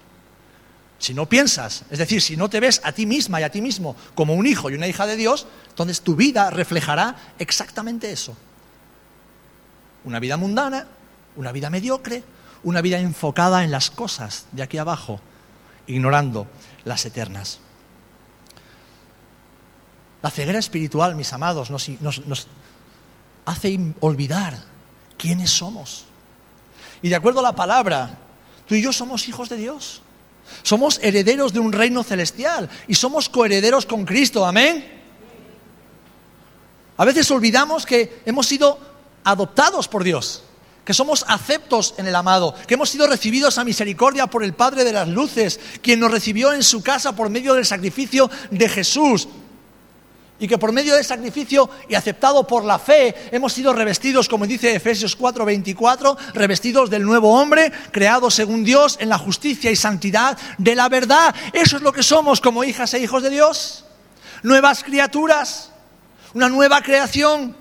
Si 1.00 1.14
no 1.14 1.28
piensas, 1.30 1.84
es 1.92 2.00
decir, 2.00 2.22
si 2.22 2.36
no 2.36 2.50
te 2.50 2.60
ves 2.60 2.82
a 2.84 2.92
ti 2.92 3.06
misma 3.06 3.40
y 3.40 3.44
a 3.44 3.52
ti 3.52 3.62
mismo 3.62 3.96
como 4.16 4.34
un 4.34 4.48
hijo 4.48 4.70
y 4.70 4.74
una 4.74 4.88
hija 4.88 5.06
de 5.06 5.16
Dios, 5.16 5.46
entonces 5.70 6.02
tu 6.02 6.16
vida 6.16 6.50
reflejará 6.50 7.16
exactamente 7.38 8.12
eso. 8.12 8.36
Una 10.06 10.20
vida 10.20 10.38
mundana, 10.38 10.88
una 11.36 11.52
vida 11.52 11.70
mediocre, 11.70 12.24
una 12.64 12.82
vida 12.82 13.00
enfocada 13.00 13.64
en 13.64 13.72
las 13.72 13.92
cosas 13.92 14.48
de 14.52 14.64
aquí 14.64 14.80
abajo, 14.80 15.22
ignorando 15.86 16.48
las 16.84 17.06
eternas. 17.06 17.60
La 20.24 20.32
ceguera 20.32 20.58
espiritual, 20.58 21.16
mis 21.16 21.32
amados, 21.32 21.70
nos, 21.70 21.88
nos 22.00 22.48
hace 23.46 23.80
olvidar 24.00 24.58
quiénes 25.18 25.52
somos. 25.52 26.06
Y 27.04 27.10
de 27.10 27.16
acuerdo 27.16 27.42
a 27.42 27.44
la 27.44 27.56
palabra, 27.56 28.18
tú 28.68 28.74
y 28.74 28.82
yo 28.82 28.92
somos 28.92 29.28
hijos 29.28 29.48
de 29.50 29.58
Dios. 29.58 30.02
Somos 30.64 31.00
herederos 31.02 31.54
de 31.54 31.60
un 31.60 31.72
reino 31.72 32.04
celestial 32.04 32.70
y 32.88 32.96
somos 32.96 33.30
coherederos 33.30 33.86
con 33.86 34.06
Cristo. 34.06 34.46
Amén. 34.46 34.98
A 36.98 37.06
veces 37.06 37.30
olvidamos 37.32 37.86
que 37.86 38.22
hemos 38.26 38.48
sido 38.48 38.80
adoptados 39.24 39.88
por 39.88 40.04
Dios, 40.04 40.44
que 40.84 40.94
somos 40.94 41.26
aceptos 41.28 41.94
en 41.98 42.08
el 42.08 42.16
amado, 42.16 42.56
que 42.68 42.74
hemos 42.74 42.90
sido 42.90 43.08
recibidos 43.08 43.58
a 43.58 43.64
misericordia 43.64 44.28
por 44.28 44.44
el 44.44 44.54
Padre 44.54 44.84
de 44.84 44.94
las 44.94 45.08
Luces, 45.08 45.60
quien 45.82 46.00
nos 46.00 46.12
recibió 46.12 46.54
en 46.54 46.64
su 46.64 46.82
casa 46.82 47.16
por 47.16 47.30
medio 47.30 47.54
del 47.54 47.66
sacrificio 47.66 48.32
de 48.50 48.70
Jesús 48.70 49.28
y 50.40 50.48
que 50.48 50.58
por 50.58 50.72
medio 50.72 50.96
del 50.96 51.06
sacrificio 51.06 51.70
y 51.90 51.96
aceptado 51.96 52.46
por 52.46 52.64
la 52.64 52.78
fe 52.78 53.30
hemos 53.32 53.54
sido 53.54 53.74
revestidos, 53.74 54.30
como 54.30 54.46
dice 54.46 54.76
Efesios 54.76 55.18
4:24, 55.18 56.16
revestidos 56.34 56.90
del 56.90 57.04
nuevo 57.04 57.40
hombre, 57.40 57.72
creado 57.92 58.30
según 58.30 58.64
Dios 58.64 58.98
en 59.00 59.10
la 59.10 59.18
justicia 59.18 59.72
y 59.72 59.76
santidad 59.76 60.38
de 60.58 60.76
la 60.76 60.90
verdad. 60.90 61.34
Eso 61.54 61.78
es 61.78 61.82
lo 61.82 61.92
que 61.92 62.04
somos 62.04 62.42
como 62.42 62.64
hijas 62.64 62.94
e 62.94 63.00
hijos 63.00 63.24
de 63.24 63.30
Dios. 63.30 63.86
Nuevas 64.44 64.84
criaturas, 64.84 65.72
una 66.34 66.50
nueva 66.50 66.82
creación, 66.82 67.56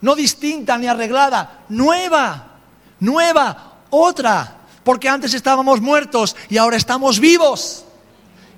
no 0.00 0.14
distinta 0.14 0.76
ni 0.76 0.88
arreglada, 0.88 1.64
nueva, 1.68 2.58
nueva, 2.98 3.78
otra, 3.90 4.56
porque 4.82 5.08
antes 5.08 5.32
estábamos 5.34 5.80
muertos 5.80 6.34
y 6.50 6.58
ahora 6.58 6.76
estamos 6.76 7.20
vivos 7.20 7.83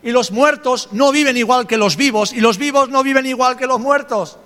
y 0.07 0.13
los 0.13 0.31
muertos 0.31 0.91
no 0.93 1.11
viven 1.11 1.37
igual 1.37 1.67
que 1.67 1.77
los 1.77 1.97
vivos 1.97 2.33
y 2.33 2.41
los 2.41 2.59
vivos 2.59 2.89
no 2.89 3.03
viven 3.03 3.27
igual 3.27 3.57
que 3.57 3.67
los 3.67 3.81
muertos. 3.81 4.39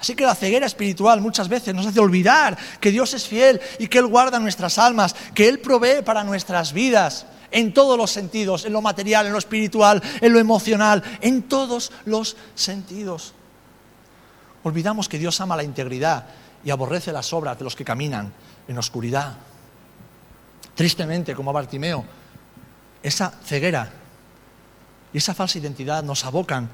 Así 0.00 0.16
que 0.16 0.26
la 0.26 0.34
ceguera 0.34 0.66
espiritual 0.66 1.20
muchas 1.20 1.48
veces 1.48 1.72
nos 1.76 1.86
hace 1.86 2.00
olvidar 2.00 2.58
que 2.80 2.90
Dios 2.90 3.14
es 3.14 3.28
fiel 3.28 3.60
y 3.78 3.86
que 3.86 3.98
Él 3.98 4.08
guarda 4.08 4.40
nuestras 4.40 4.78
almas, 4.78 5.14
que 5.32 5.46
Él 5.46 5.60
provee 5.60 6.02
para 6.04 6.24
nuestras 6.24 6.72
vidas 6.72 7.26
en 7.52 7.72
todos 7.72 7.96
los 7.96 8.10
sentidos, 8.10 8.64
en 8.64 8.72
lo 8.72 8.82
material, 8.82 9.26
en 9.26 9.32
lo 9.32 9.38
espiritual, 9.38 10.02
en 10.20 10.32
lo 10.32 10.40
emocional, 10.40 11.00
en 11.20 11.44
todos 11.44 11.92
los 12.06 12.36
sentidos. 12.56 13.32
Olvidamos 14.64 15.08
que 15.08 15.20
Dios 15.20 15.40
ama 15.40 15.56
la 15.56 15.62
integridad 15.62 16.26
y 16.64 16.70
aborrece 16.70 17.12
las 17.12 17.32
obras 17.32 17.56
de 17.56 17.62
los 17.62 17.76
que 17.76 17.84
caminan 17.84 18.32
en 18.66 18.76
oscuridad. 18.76 19.34
Tristemente, 20.74 21.32
como 21.36 21.50
a 21.50 21.52
Bartimeo, 21.52 22.23
esa 23.04 23.30
ceguera 23.44 23.92
y 25.12 25.18
esa 25.18 25.34
falsa 25.34 25.58
identidad 25.58 26.02
nos 26.02 26.24
abocan 26.24 26.68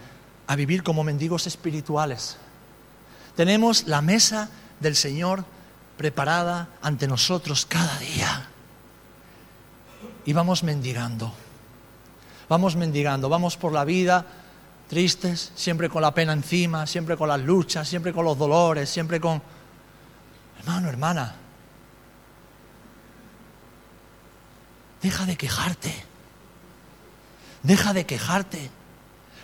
a 0.47 0.57
vivir 0.57 0.83
como 0.83 1.05
mendigos 1.05 1.47
espirituales. 1.47 2.39
Tenemos 3.37 3.87
la 3.87 4.01
mesa 4.01 4.49
del 4.79 4.97
Señor 4.97 5.45
preparada 5.99 6.69
ante 6.81 7.07
nosotros 7.07 7.67
cada 7.67 7.99
día. 7.99 8.49
Y 10.25 10.33
vamos 10.33 10.63
mendigando. 10.63 11.35
Vamos 12.49 12.77
mendigando, 12.77 13.29
vamos 13.29 13.57
por 13.57 13.73
la 13.73 13.85
vida 13.85 14.25
tristes, 14.89 15.53
siempre 15.55 15.89
con 15.89 16.03
la 16.03 16.13
pena 16.13 16.33
encima, 16.33 16.87
siempre 16.87 17.17
con 17.17 17.29
las 17.29 17.41
luchas, 17.41 17.87
siempre 17.89 18.13
con 18.13 18.25
los 18.25 18.37
dolores, 18.37 18.89
siempre 18.89 19.21
con... 19.21 19.41
Hermano, 20.59 20.89
hermana, 20.89 21.35
deja 25.01 25.27
de 25.27 25.37
quejarte. 25.37 26.10
Deja 27.63 27.93
de 27.93 28.07
quejarte. 28.07 28.71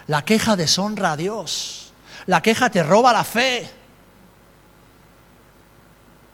La 0.07 0.25
queja 0.25 0.57
deshonra 0.57 1.13
a 1.13 1.17
Dios. 1.17 1.93
La 2.27 2.43
queja 2.43 2.71
te 2.71 2.83
roba 2.83 3.13
la 3.13 3.25
fe. 3.25 3.69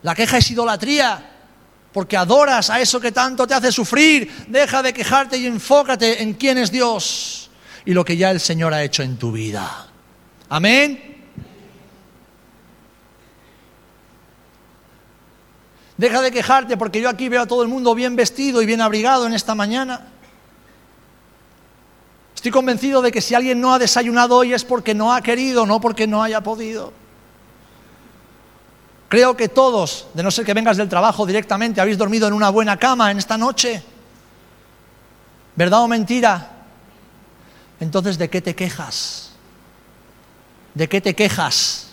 La 0.03 0.15
queja 0.15 0.39
es 0.39 0.51
idolatría, 0.51 1.31
porque 1.93 2.17
adoras 2.17 2.71
a 2.71 2.81
eso 2.81 3.01
que 3.01 3.13
tanto 3.13 3.47
te 3.47 3.55
hace 3.55 3.71
sufrir. 3.71 4.47
Deja 4.49 4.83
de 4.83 4.93
quejarte 4.93 5.37
y 5.37 5.47
enfócate 5.47 6.23
en 6.23 6.35
quién 6.35 6.59
es 6.59 6.71
Dios 6.71 7.51
y 7.85 7.95
lo 7.95 8.05
que 8.05 8.17
ya 8.17 8.31
el 8.31 8.41
Señor 8.41 8.73
ha 8.75 8.83
hecho 8.83 9.03
en 9.03 9.17
tu 9.17 9.33
vida. 9.33 9.89
Amén. 10.49 11.11
Deja 15.97 16.21
de 16.21 16.33
quejarte 16.33 16.77
porque 16.77 17.01
yo 17.01 17.09
aquí 17.09 17.29
veo 17.29 17.43
a 17.43 17.47
todo 17.47 17.63
el 17.63 17.69
mundo 17.69 17.95
bien 17.95 18.17
vestido 18.17 18.63
y 18.63 18.67
bien 18.67 18.81
abrigado 18.81 19.27
en 19.27 19.35
esta 19.35 19.55
mañana. 19.55 20.09
Estoy 22.43 22.51
convencido 22.51 23.03
de 23.03 23.13
que 23.13 23.21
si 23.21 23.37
alguien 23.37 23.61
no 23.61 23.73
ha 23.73 23.79
desayunado 23.79 24.35
hoy 24.37 24.53
es 24.53 24.65
porque 24.65 24.95
no 24.95 25.15
ha 25.15 25.23
querido, 25.23 25.65
no 25.65 25.81
porque 25.81 26.09
no 26.09 26.25
haya 26.25 26.41
podido. 26.41 26.93
Creo 29.09 29.37
que 29.37 29.49
todos, 29.49 30.09
de 30.13 30.25
no 30.25 30.31
ser 30.33 30.45
que 30.45 30.53
vengas 30.53 30.77
del 30.77 30.89
trabajo 30.89 31.25
directamente, 31.25 31.81
habéis 31.81 31.99
dormido 31.99 32.27
en 32.27 32.35
una 32.35 32.51
buena 32.51 32.77
cama 32.77 33.13
en 33.13 33.19
esta 33.19 33.39
noche. 33.39 33.81
¿Verdad 35.55 35.85
o 35.85 35.87
mentira? 35.87 36.51
Entonces, 37.79 38.19
¿de 38.19 38.29
qué 38.29 38.41
te 38.41 38.57
quejas? 38.57 39.31
¿De 40.75 40.89
qué 40.89 41.01
te 41.01 41.15
quejas? 41.15 41.91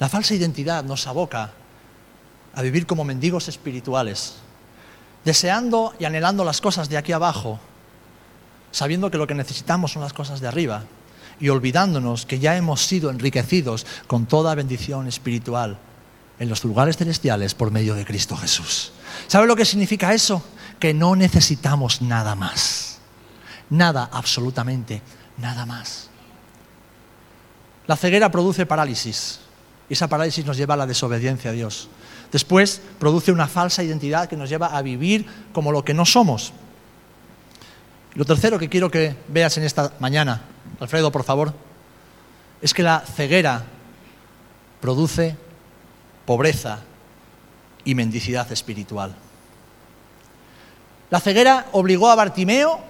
La 0.00 0.08
falsa 0.08 0.34
identidad 0.34 0.82
nos 0.82 1.06
aboca 1.06 1.61
a 2.54 2.62
vivir 2.62 2.86
como 2.86 3.04
mendigos 3.04 3.48
espirituales, 3.48 4.34
deseando 5.24 5.94
y 5.98 6.04
anhelando 6.04 6.44
las 6.44 6.60
cosas 6.60 6.88
de 6.88 6.96
aquí 6.96 7.12
abajo, 7.12 7.58
sabiendo 8.70 9.10
que 9.10 9.18
lo 9.18 9.26
que 9.26 9.34
necesitamos 9.34 9.92
son 9.92 10.02
las 10.02 10.12
cosas 10.12 10.40
de 10.40 10.48
arriba 10.48 10.84
y 11.40 11.48
olvidándonos 11.48 12.26
que 12.26 12.38
ya 12.38 12.56
hemos 12.56 12.84
sido 12.86 13.10
enriquecidos 13.10 13.86
con 14.06 14.26
toda 14.26 14.54
bendición 14.54 15.08
espiritual 15.08 15.78
en 16.38 16.48
los 16.48 16.64
lugares 16.64 16.96
celestiales 16.96 17.54
por 17.54 17.70
medio 17.70 17.94
de 17.94 18.04
Cristo 18.04 18.36
Jesús. 18.36 18.92
¿Sabe 19.28 19.46
lo 19.46 19.56
que 19.56 19.64
significa 19.64 20.14
eso? 20.14 20.42
Que 20.78 20.94
no 20.94 21.16
necesitamos 21.16 22.02
nada 22.02 22.34
más. 22.34 22.98
Nada, 23.70 24.08
absolutamente 24.12 25.02
nada 25.38 25.66
más. 25.66 26.08
La 27.86 27.96
ceguera 27.96 28.30
produce 28.30 28.66
parálisis 28.66 29.40
y 29.88 29.94
esa 29.94 30.08
parálisis 30.08 30.46
nos 30.46 30.56
lleva 30.56 30.74
a 30.74 30.78
la 30.78 30.86
desobediencia 30.86 31.50
a 31.50 31.54
Dios. 31.54 31.88
Después 32.32 32.80
produce 32.98 33.30
una 33.30 33.46
falsa 33.46 33.82
identidad 33.82 34.28
que 34.28 34.36
nos 34.36 34.48
lleva 34.48 34.68
a 34.68 34.80
vivir 34.80 35.26
como 35.52 35.70
lo 35.70 35.84
que 35.84 35.92
no 35.92 36.06
somos. 36.06 36.52
Lo 38.14 38.24
tercero 38.24 38.58
que 38.58 38.70
quiero 38.70 38.90
que 38.90 39.14
veas 39.28 39.56
en 39.58 39.64
esta 39.64 39.92
mañana, 40.00 40.42
Alfredo, 40.80 41.12
por 41.12 41.24
favor, 41.24 41.52
es 42.62 42.72
que 42.72 42.82
la 42.82 43.00
ceguera 43.00 43.64
produce 44.80 45.36
pobreza 46.24 46.80
y 47.84 47.94
mendicidad 47.94 48.50
espiritual. 48.50 49.14
La 51.10 51.20
ceguera 51.20 51.66
obligó 51.72 52.10
a 52.10 52.14
Bartimeo 52.14 52.80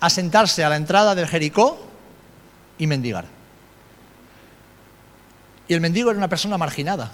a 0.00 0.10
sentarse 0.10 0.64
a 0.64 0.68
la 0.68 0.76
entrada 0.76 1.14
del 1.14 1.28
Jericó 1.28 1.86
y 2.76 2.86
mendigar. 2.86 3.24
Y 5.68 5.74
el 5.74 5.80
mendigo 5.80 6.10
era 6.10 6.18
una 6.18 6.28
persona 6.28 6.58
marginada, 6.58 7.12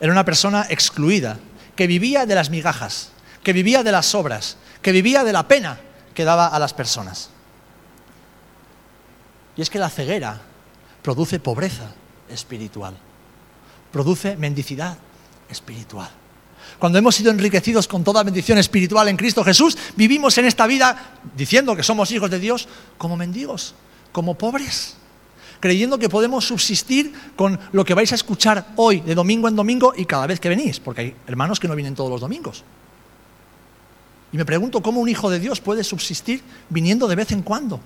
era 0.00 0.12
una 0.12 0.24
persona 0.24 0.66
excluida, 0.68 1.38
que 1.74 1.86
vivía 1.86 2.26
de 2.26 2.34
las 2.34 2.50
migajas, 2.50 3.10
que 3.42 3.52
vivía 3.52 3.82
de 3.82 3.92
las 3.92 4.14
obras, 4.14 4.56
que 4.82 4.92
vivía 4.92 5.24
de 5.24 5.32
la 5.32 5.46
pena 5.46 5.80
que 6.14 6.24
daba 6.24 6.48
a 6.48 6.58
las 6.58 6.74
personas. 6.74 7.30
Y 9.56 9.62
es 9.62 9.70
que 9.70 9.78
la 9.78 9.90
ceguera 9.90 10.40
produce 11.02 11.40
pobreza 11.40 11.92
espiritual, 12.28 12.96
produce 13.92 14.36
mendicidad 14.36 14.98
espiritual. 15.48 16.10
Cuando 16.78 16.98
hemos 16.98 17.14
sido 17.14 17.30
enriquecidos 17.30 17.88
con 17.88 18.04
toda 18.04 18.22
bendición 18.22 18.58
espiritual 18.58 19.08
en 19.08 19.16
Cristo 19.16 19.42
Jesús, 19.42 19.76
vivimos 19.96 20.36
en 20.38 20.44
esta 20.44 20.66
vida 20.66 21.14
diciendo 21.36 21.74
que 21.74 21.82
somos 21.82 22.10
hijos 22.12 22.30
de 22.30 22.38
Dios 22.38 22.68
como 22.98 23.16
mendigos, 23.16 23.74
como 24.12 24.36
pobres 24.36 24.96
creyendo 25.60 25.98
que 25.98 26.08
podemos 26.08 26.46
subsistir 26.46 27.12
con 27.36 27.58
lo 27.72 27.84
que 27.84 27.94
vais 27.94 28.12
a 28.12 28.14
escuchar 28.14 28.68
hoy, 28.76 29.00
de 29.00 29.14
domingo 29.14 29.48
en 29.48 29.56
domingo 29.56 29.92
y 29.96 30.04
cada 30.04 30.26
vez 30.26 30.40
que 30.40 30.48
venís, 30.48 30.80
porque 30.80 31.00
hay 31.00 31.16
hermanos 31.26 31.60
que 31.60 31.68
no 31.68 31.74
vienen 31.74 31.94
todos 31.94 32.10
los 32.10 32.20
domingos. 32.20 32.64
Y 34.32 34.36
me 34.36 34.44
pregunto 34.44 34.82
cómo 34.82 35.00
un 35.00 35.08
hijo 35.08 35.30
de 35.30 35.40
Dios 35.40 35.60
puede 35.60 35.84
subsistir 35.84 36.42
viniendo 36.68 37.08
de 37.08 37.16
vez 37.16 37.32
en 37.32 37.42
cuando 37.42 37.80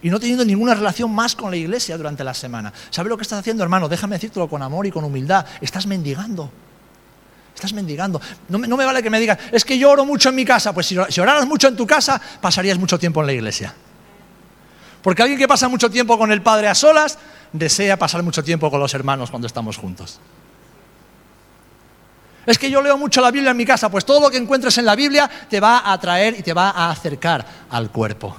y 0.00 0.10
no 0.10 0.20
teniendo 0.20 0.44
ninguna 0.44 0.74
relación 0.74 1.12
más 1.12 1.34
con 1.34 1.50
la 1.50 1.56
iglesia 1.56 1.96
durante 1.96 2.22
la 2.22 2.34
semana. 2.34 2.72
¿Sabes 2.90 3.10
lo 3.10 3.16
que 3.16 3.22
estás 3.22 3.40
haciendo, 3.40 3.64
hermano? 3.64 3.88
Déjame 3.88 4.16
decírtelo 4.16 4.48
con 4.48 4.62
amor 4.62 4.86
y 4.86 4.92
con 4.92 5.02
humildad. 5.04 5.44
Estás 5.60 5.86
mendigando. 5.86 6.50
Estás 7.54 7.72
mendigando. 7.72 8.20
No 8.48 8.58
me, 8.58 8.84
vale 8.84 9.02
que 9.02 9.10
me 9.10 9.18
digas, 9.18 9.38
es 9.50 9.64
que 9.64 9.76
yo 9.76 9.90
oro 9.90 10.04
mucho 10.04 10.28
en 10.28 10.36
mi 10.36 10.44
casa. 10.44 10.72
Pues 10.72 10.86
si 10.86 11.20
oraras 11.20 11.46
mucho 11.46 11.66
en 11.66 11.74
tu 11.74 11.84
casa, 11.84 12.20
pasarías 12.40 12.78
mucho 12.78 12.96
tiempo 13.00 13.20
en 13.20 13.26
la 13.26 13.32
iglesia. 13.32 13.74
Porque 15.02 15.22
alguien 15.22 15.38
que 15.38 15.48
pasa 15.48 15.68
mucho 15.68 15.90
tiempo 15.90 16.18
con 16.18 16.32
el 16.32 16.42
Padre 16.42 16.68
a 16.68 16.74
solas, 16.74 17.18
desea 17.52 17.96
pasar 17.96 18.22
mucho 18.22 18.42
tiempo 18.42 18.70
con 18.70 18.80
los 18.80 18.94
hermanos 18.94 19.30
cuando 19.30 19.46
estamos 19.46 19.76
juntos. 19.76 20.20
Es 22.46 22.58
que 22.58 22.70
yo 22.70 22.80
leo 22.82 22.96
mucho 22.96 23.20
la 23.20 23.30
Biblia 23.30 23.50
en 23.50 23.56
mi 23.56 23.66
casa, 23.66 23.90
pues 23.90 24.04
todo 24.04 24.20
lo 24.20 24.30
que 24.30 24.38
encuentres 24.38 24.78
en 24.78 24.86
la 24.86 24.96
Biblia 24.96 25.30
te 25.50 25.60
va 25.60 25.78
a 25.78 25.92
atraer 25.92 26.34
y 26.38 26.42
te 26.42 26.54
va 26.54 26.70
a 26.70 26.90
acercar 26.90 27.46
al 27.70 27.90
cuerpo. 27.90 28.34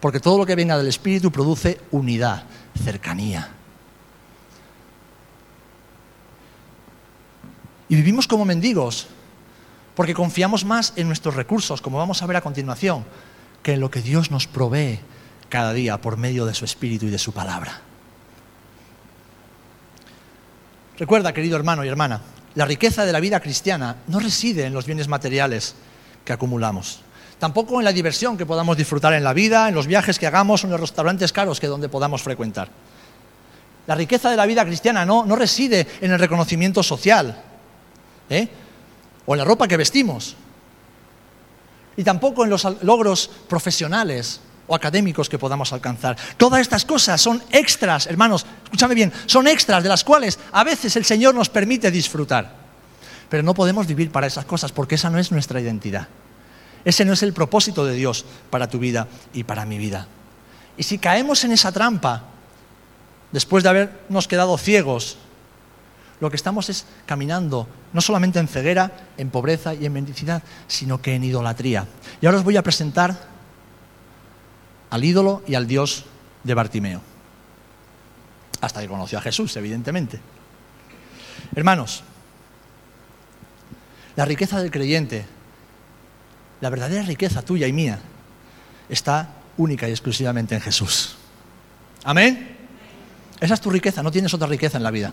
Porque 0.00 0.20
todo 0.20 0.38
lo 0.38 0.46
que 0.46 0.54
venga 0.54 0.78
del 0.78 0.86
Espíritu 0.86 1.32
produce 1.32 1.80
unidad, 1.90 2.44
cercanía. 2.82 3.50
Y 7.88 7.96
vivimos 7.96 8.28
como 8.28 8.44
mendigos, 8.44 9.08
porque 9.96 10.14
confiamos 10.14 10.64
más 10.64 10.92
en 10.94 11.08
nuestros 11.08 11.34
recursos, 11.34 11.82
como 11.82 11.98
vamos 11.98 12.22
a 12.22 12.26
ver 12.26 12.36
a 12.36 12.40
continuación 12.40 13.04
que 13.62 13.74
en 13.74 13.80
lo 13.80 13.90
que 13.90 14.02
Dios 14.02 14.30
nos 14.30 14.46
provee 14.46 15.00
cada 15.48 15.72
día 15.72 16.00
por 16.00 16.16
medio 16.16 16.46
de 16.46 16.54
su 16.54 16.64
Espíritu 16.64 17.06
y 17.06 17.10
de 17.10 17.18
su 17.18 17.32
palabra. 17.32 17.80
Recuerda, 20.98 21.32
querido 21.32 21.56
hermano 21.56 21.84
y 21.84 21.88
hermana, 21.88 22.20
la 22.54 22.64
riqueza 22.64 23.04
de 23.04 23.12
la 23.12 23.20
vida 23.20 23.40
cristiana 23.40 23.96
no 24.08 24.18
reside 24.18 24.64
en 24.64 24.74
los 24.74 24.84
bienes 24.84 25.06
materiales 25.06 25.76
que 26.24 26.32
acumulamos, 26.32 27.00
tampoco 27.38 27.78
en 27.78 27.84
la 27.84 27.92
diversión 27.92 28.36
que 28.36 28.46
podamos 28.46 28.76
disfrutar 28.76 29.12
en 29.12 29.22
la 29.22 29.32
vida, 29.32 29.68
en 29.68 29.74
los 29.74 29.86
viajes 29.86 30.18
que 30.18 30.26
hagamos 30.26 30.64
o 30.64 30.66
en 30.66 30.72
los 30.72 30.80
restaurantes 30.80 31.32
caros 31.32 31.60
que 31.60 31.68
donde 31.68 31.88
podamos 31.88 32.22
frecuentar. 32.22 32.68
La 33.86 33.94
riqueza 33.94 34.28
de 34.30 34.36
la 34.36 34.44
vida 34.44 34.64
cristiana 34.64 35.06
no, 35.06 35.24
no 35.24 35.36
reside 35.36 35.86
en 36.00 36.10
el 36.10 36.18
reconocimiento 36.18 36.82
social 36.82 37.42
¿eh? 38.28 38.48
o 39.24 39.34
en 39.34 39.38
la 39.38 39.44
ropa 39.44 39.68
que 39.68 39.76
vestimos, 39.76 40.36
y 41.98 42.04
tampoco 42.04 42.44
en 42.44 42.50
los 42.50 42.64
logros 42.82 43.28
profesionales 43.48 44.40
o 44.68 44.74
académicos 44.74 45.28
que 45.28 45.36
podamos 45.36 45.72
alcanzar. 45.72 46.16
Todas 46.36 46.60
estas 46.60 46.84
cosas 46.84 47.20
son 47.20 47.42
extras, 47.50 48.06
hermanos, 48.06 48.46
escúchame 48.62 48.94
bien, 48.94 49.12
son 49.26 49.48
extras 49.48 49.82
de 49.82 49.88
las 49.88 50.04
cuales 50.04 50.38
a 50.52 50.62
veces 50.62 50.94
el 50.94 51.04
Señor 51.04 51.34
nos 51.34 51.48
permite 51.48 51.90
disfrutar. 51.90 52.54
Pero 53.28 53.42
no 53.42 53.52
podemos 53.52 53.88
vivir 53.88 54.12
para 54.12 54.28
esas 54.28 54.44
cosas 54.44 54.70
porque 54.70 54.94
esa 54.94 55.10
no 55.10 55.18
es 55.18 55.32
nuestra 55.32 55.60
identidad. 55.60 56.06
Ese 56.84 57.04
no 57.04 57.14
es 57.14 57.24
el 57.24 57.32
propósito 57.32 57.84
de 57.84 57.94
Dios 57.94 58.24
para 58.48 58.70
tu 58.70 58.78
vida 58.78 59.08
y 59.34 59.42
para 59.42 59.66
mi 59.66 59.76
vida. 59.76 60.06
Y 60.76 60.84
si 60.84 60.98
caemos 60.98 61.42
en 61.42 61.50
esa 61.50 61.72
trampa, 61.72 62.22
después 63.32 63.64
de 63.64 63.70
habernos 63.70 64.28
quedado 64.28 64.56
ciegos 64.56 65.16
lo 66.20 66.30
que 66.30 66.36
estamos 66.36 66.68
es 66.68 66.86
caminando 67.06 67.66
no 67.92 68.00
solamente 68.00 68.38
en 68.38 68.48
ceguera, 68.48 69.08
en 69.16 69.30
pobreza 69.30 69.74
y 69.74 69.86
en 69.86 69.92
mendicidad, 69.92 70.42
sino 70.66 71.00
que 71.00 71.14
en 71.14 71.24
idolatría. 71.24 71.86
Y 72.20 72.26
ahora 72.26 72.38
os 72.38 72.44
voy 72.44 72.56
a 72.56 72.62
presentar 72.62 73.18
al 74.90 75.04
ídolo 75.04 75.42
y 75.46 75.54
al 75.54 75.66
Dios 75.66 76.04
de 76.44 76.54
Bartimeo. 76.54 77.00
Hasta 78.60 78.80
que 78.80 78.88
conoció 78.88 79.18
a 79.18 79.22
Jesús, 79.22 79.56
evidentemente. 79.56 80.20
Hermanos, 81.54 82.02
la 84.16 84.24
riqueza 84.24 84.60
del 84.60 84.70
creyente, 84.70 85.24
la 86.60 86.70
verdadera 86.70 87.02
riqueza 87.02 87.42
tuya 87.42 87.66
y 87.66 87.72
mía, 87.72 88.00
está 88.88 89.34
única 89.56 89.88
y 89.88 89.92
exclusivamente 89.92 90.54
en 90.54 90.60
Jesús. 90.60 91.16
Amén. 92.04 92.56
Esa 93.40 93.54
es 93.54 93.60
tu 93.60 93.70
riqueza, 93.70 94.02
no 94.02 94.10
tienes 94.10 94.34
otra 94.34 94.48
riqueza 94.48 94.78
en 94.78 94.82
la 94.82 94.90
vida. 94.90 95.12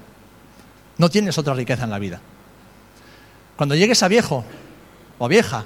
No 0.97 1.09
tienes 1.09 1.37
otra 1.37 1.53
riqueza 1.53 1.83
en 1.83 1.89
la 1.89 1.99
vida. 1.99 2.21
Cuando 3.55 3.75
llegues 3.75 4.03
a 4.03 4.07
viejo 4.07 4.43
o 5.17 5.25
a 5.25 5.27
vieja, 5.27 5.65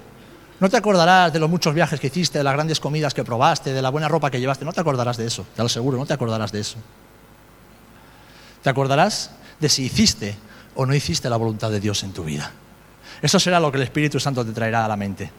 no 0.59 0.69
te 0.69 0.77
acordarás 0.77 1.31
de 1.31 1.39
los 1.39 1.49
muchos 1.49 1.73
viajes 1.73 1.99
que 1.99 2.07
hiciste, 2.07 2.37
de 2.37 2.43
las 2.43 2.53
grandes 2.53 2.79
comidas 2.79 3.13
que 3.13 3.23
probaste, 3.23 3.71
de 3.71 3.81
la 3.81 3.89
buena 3.89 4.07
ropa 4.07 4.29
que 4.29 4.39
llevaste. 4.39 4.65
No 4.65 4.73
te 4.73 4.81
acordarás 4.81 5.17
de 5.17 5.25
eso, 5.25 5.45
te 5.55 5.61
lo 5.61 5.67
aseguro, 5.67 5.97
no 5.97 6.05
te 6.05 6.13
acordarás 6.13 6.51
de 6.51 6.59
eso. 6.59 6.77
Te 8.61 8.69
acordarás 8.69 9.31
de 9.59 9.69
si 9.69 9.85
hiciste 9.85 10.37
o 10.75 10.85
no 10.85 10.93
hiciste 10.93 11.29
la 11.29 11.37
voluntad 11.37 11.71
de 11.71 11.79
Dios 11.79 12.03
en 12.03 12.11
tu 12.11 12.25
vida. 12.25 12.51
Eso 13.21 13.39
será 13.39 13.59
lo 13.59 13.71
que 13.71 13.77
el 13.77 13.83
Espíritu 13.83 14.19
Santo 14.19 14.45
te 14.45 14.51
traerá 14.51 14.83
a 14.83 14.87
la 14.87 14.97
mente. 14.97 15.31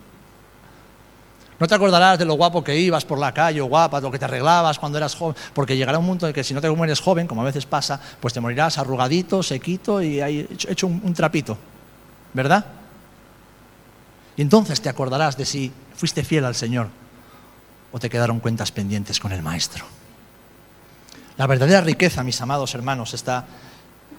No 1.58 1.66
te 1.66 1.74
acordarás 1.74 2.18
de 2.18 2.24
lo 2.24 2.34
guapo 2.34 2.64
que 2.64 2.74
ibas 2.74 3.04
por 3.04 3.18
la 3.18 3.34
calle, 3.34 3.60
o 3.60 3.66
guapa, 3.66 4.00
lo 4.00 4.10
que 4.10 4.18
te 4.18 4.24
arreglabas 4.24 4.78
cuando 4.78 4.96
eras 4.96 5.14
joven, 5.14 5.36
porque 5.52 5.76
llegará 5.76 5.98
un 5.98 6.06
punto 6.06 6.26
en 6.26 6.32
que 6.32 6.42
si 6.42 6.54
no 6.54 6.62
te 6.62 6.70
mueres 6.70 7.00
joven, 7.00 7.26
como 7.26 7.42
a 7.42 7.44
veces 7.44 7.66
pasa, 7.66 8.00
pues 8.18 8.32
te 8.32 8.40
morirás 8.40 8.78
arrugadito, 8.78 9.42
sequito 9.42 10.02
y 10.02 10.20
hecho 10.20 10.86
un 10.86 11.12
trapito, 11.12 11.58
¿verdad? 12.32 12.66
Y 14.36 14.42
entonces 14.42 14.80
te 14.80 14.88
acordarás 14.88 15.36
de 15.36 15.44
si 15.44 15.72
fuiste 15.94 16.24
fiel 16.24 16.44
al 16.44 16.54
Señor 16.54 16.88
o 17.92 17.98
te 17.98 18.08
quedaron 18.08 18.40
cuentas 18.40 18.72
pendientes 18.72 19.20
con 19.20 19.32
el 19.32 19.42
Maestro. 19.42 19.84
La 21.36 21.46
verdadera 21.46 21.80
riqueza, 21.80 22.22
mis 22.22 22.40
amados 22.40 22.74
hermanos, 22.74 23.14
está 23.14 23.46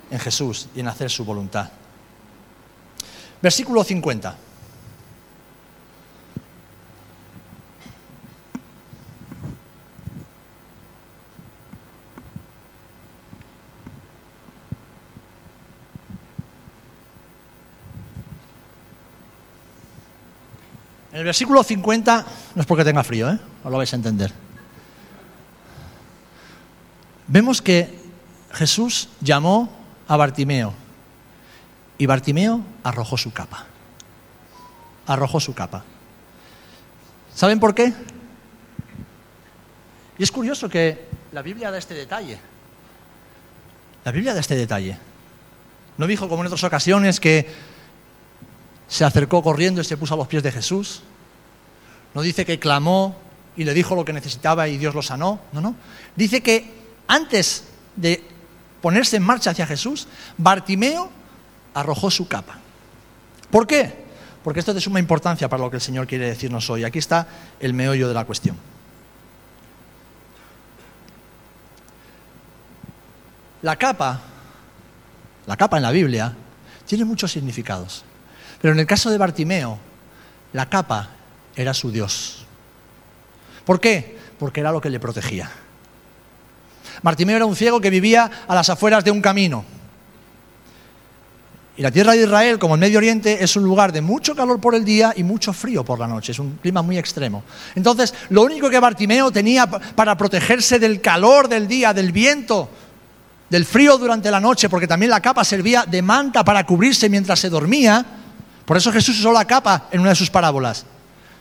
en 0.10 0.20
Jesús 0.20 0.68
y 0.76 0.80
en 0.80 0.88
hacer 0.88 1.10
su 1.10 1.24
voluntad. 1.24 1.70
Versículo 3.42 3.84
50. 3.84 4.36
En 21.12 21.20
el 21.20 21.26
versículo 21.26 21.64
50, 21.64 22.26
no 22.56 22.62
es 22.62 22.66
porque 22.66 22.86
tenga 22.86 23.04
frío, 23.04 23.30
¿eh? 23.30 23.40
No 23.64 23.70
lo 23.70 23.78
vais 23.78 23.92
a 23.92 23.96
entender. 23.98 24.32
Vemos 27.28 27.62
que 27.62 28.00
Jesús 28.54 29.10
llamó 29.20 29.70
a 30.08 30.16
Bartimeo 30.18 30.74
y 31.98 32.06
Bartimeo 32.06 32.62
arrojó 32.84 33.18
su 33.18 33.32
capa. 33.32 33.66
Arrojó 35.06 35.40
su 35.40 35.54
capa. 35.54 35.84
¿Saben 37.34 37.60
por 37.60 37.76
qué? 37.76 37.94
Y 40.18 40.24
es 40.24 40.32
curioso 40.32 40.70
que 40.70 41.08
la 41.32 41.42
Biblia 41.42 41.72
da 41.72 41.78
este 41.78 41.94
detalle. 41.94 42.40
La 44.04 44.12
Biblia 44.12 44.34
da 44.34 44.40
este 44.40 44.56
detalle. 44.56 44.98
No 45.98 46.08
dijo 46.08 46.28
como 46.30 46.42
en 46.42 46.48
otras 46.48 46.64
ocasiones 46.64 47.20
que 47.20 47.48
se 48.92 49.06
acercó 49.06 49.42
corriendo 49.42 49.80
y 49.80 49.86
se 49.86 49.96
puso 49.96 50.16
a 50.16 50.18
los 50.18 50.28
pies 50.28 50.44
de 50.44 50.52
Jesús. 50.52 51.02
No 52.14 52.22
dice 52.22 52.46
que 52.46 52.60
clamó 52.60 53.16
y 53.56 53.64
le 53.64 53.74
dijo 53.74 53.96
lo 53.96 54.04
que 54.04 54.12
necesitaba 54.12 54.68
y 54.68 54.78
Dios 54.78 54.94
lo 54.94 55.02
sanó. 55.02 55.40
No, 55.54 55.62
no. 55.62 55.76
Dice 56.18 56.42
que 56.42 56.74
antes 57.08 57.64
de 57.96 58.22
ponerse 58.82 59.16
en 59.16 59.24
marcha 59.24 59.52
hacia 59.52 59.66
Jesús, 59.66 60.10
Bartimeo 60.38 61.10
arrojó 61.74 62.12
su 62.12 62.28
capa. 62.28 62.60
¿Por 63.50 63.66
qué? 63.66 64.04
Porque 64.44 64.60
esto 64.60 64.72
es 64.72 64.76
de 64.76 64.82
suma 64.82 65.00
importancia 65.00 65.48
para 65.48 65.64
lo 65.64 65.70
que 65.70 65.78
el 65.78 65.82
Señor 65.82 66.06
quiere 66.06 66.28
decirnos 66.28 66.70
hoy. 66.70 66.84
Aquí 66.84 67.00
está 67.00 67.30
el 67.62 67.74
meollo 67.74 68.10
de 68.10 68.14
la 68.14 68.26
cuestión. 68.26 68.58
La 73.62 73.78
capa, 73.78 74.20
la 75.48 75.56
capa 75.56 75.78
en 75.78 75.84
la 75.84 75.92
Biblia, 75.92 76.36
tiene 76.86 77.06
muchos 77.06 77.32
significados. 77.32 78.04
Pero 78.62 78.74
en 78.74 78.80
el 78.80 78.86
caso 78.86 79.10
de 79.10 79.18
Bartimeo, 79.18 79.80
la 80.54 80.70
capa 80.70 81.10
era 81.56 81.74
su 81.74 81.92
Dios. 81.92 82.46
¿Por 83.66 83.80
qué? 83.80 84.18
Porque 84.38 84.60
era 84.60 84.72
lo 84.72 84.82
que 84.82 84.90
le 84.90 85.00
protegía. 85.00 85.50
Bartimeo 87.02 87.36
era 87.36 87.46
un 87.46 87.56
ciego 87.56 87.82
que 87.82 87.90
vivía 87.90 88.30
a 88.48 88.56
las 88.56 88.70
afueras 88.70 89.04
de 89.04 89.12
un 89.12 89.22
camino. 89.22 89.66
Y 91.78 91.82
la 91.82 91.90
tierra 91.90 92.12
de 92.12 92.24
Israel, 92.24 92.60
como 92.60 92.76
el 92.76 92.82
Medio 92.82 93.00
Oriente, 93.00 93.44
es 93.44 93.56
un 93.56 93.64
lugar 93.64 93.92
de 93.92 94.02
mucho 94.02 94.36
calor 94.36 94.60
por 94.60 94.76
el 94.76 94.86
día 94.86 95.14
y 95.16 95.24
mucho 95.24 95.54
frío 95.54 95.84
por 95.84 96.00
la 96.00 96.08
noche. 96.08 96.32
Es 96.32 96.40
un 96.40 96.58
clima 96.58 96.82
muy 96.82 96.98
extremo. 96.98 97.44
Entonces, 97.76 98.14
lo 98.30 98.44
único 98.44 98.70
que 98.70 98.80
Bartimeo 98.80 99.32
tenía 99.32 99.68
para 99.68 100.18
protegerse 100.18 100.80
del 100.80 101.02
calor 101.02 101.48
del 101.48 101.68
día, 101.68 101.94
del 101.94 102.12
viento, 102.12 102.70
del 103.50 103.66
frío 103.66 103.98
durante 103.98 104.30
la 104.30 104.40
noche, 104.40 104.70
porque 104.70 104.88
también 104.88 105.10
la 105.10 105.22
capa 105.22 105.44
servía 105.44 105.86
de 105.86 106.02
manta 106.02 106.44
para 106.44 106.66
cubrirse 106.66 107.10
mientras 107.10 107.40
se 107.40 107.50
dormía, 107.50 108.06
por 108.72 108.78
eso 108.78 108.90
Jesús 108.94 109.20
usó 109.20 109.34
la 109.34 109.44
capa 109.44 109.90
en 109.92 110.00
una 110.00 110.12
de 110.12 110.16
sus 110.16 110.30
parábolas. 110.30 110.86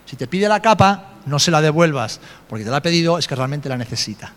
Si 0.05 0.16
te 0.16 0.27
pide 0.27 0.49
la 0.49 0.59
capa, 0.59 1.12
no 1.27 1.38
se 1.38 1.53
la 1.53 1.61
devuelvas, 1.61 2.19
porque 2.49 2.64
te 2.64 2.73
la 2.73 2.79
ha 2.79 2.83
pedido, 2.83 3.19
es 3.19 3.29
que 3.29 3.37
realmente 3.37 3.69
la 3.69 3.77
necesita. 3.77 4.33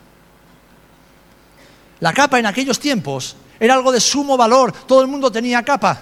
La 2.02 2.14
capa 2.14 2.38
en 2.38 2.46
aquellos 2.46 2.80
tiempos 2.80 3.36
era 3.60 3.74
algo 3.74 3.92
de 3.92 4.00
sumo 4.00 4.38
valor, 4.38 4.72
todo 4.86 5.02
el 5.02 5.08
mundo 5.08 5.32
tenía 5.32 5.64
capa, 5.64 6.00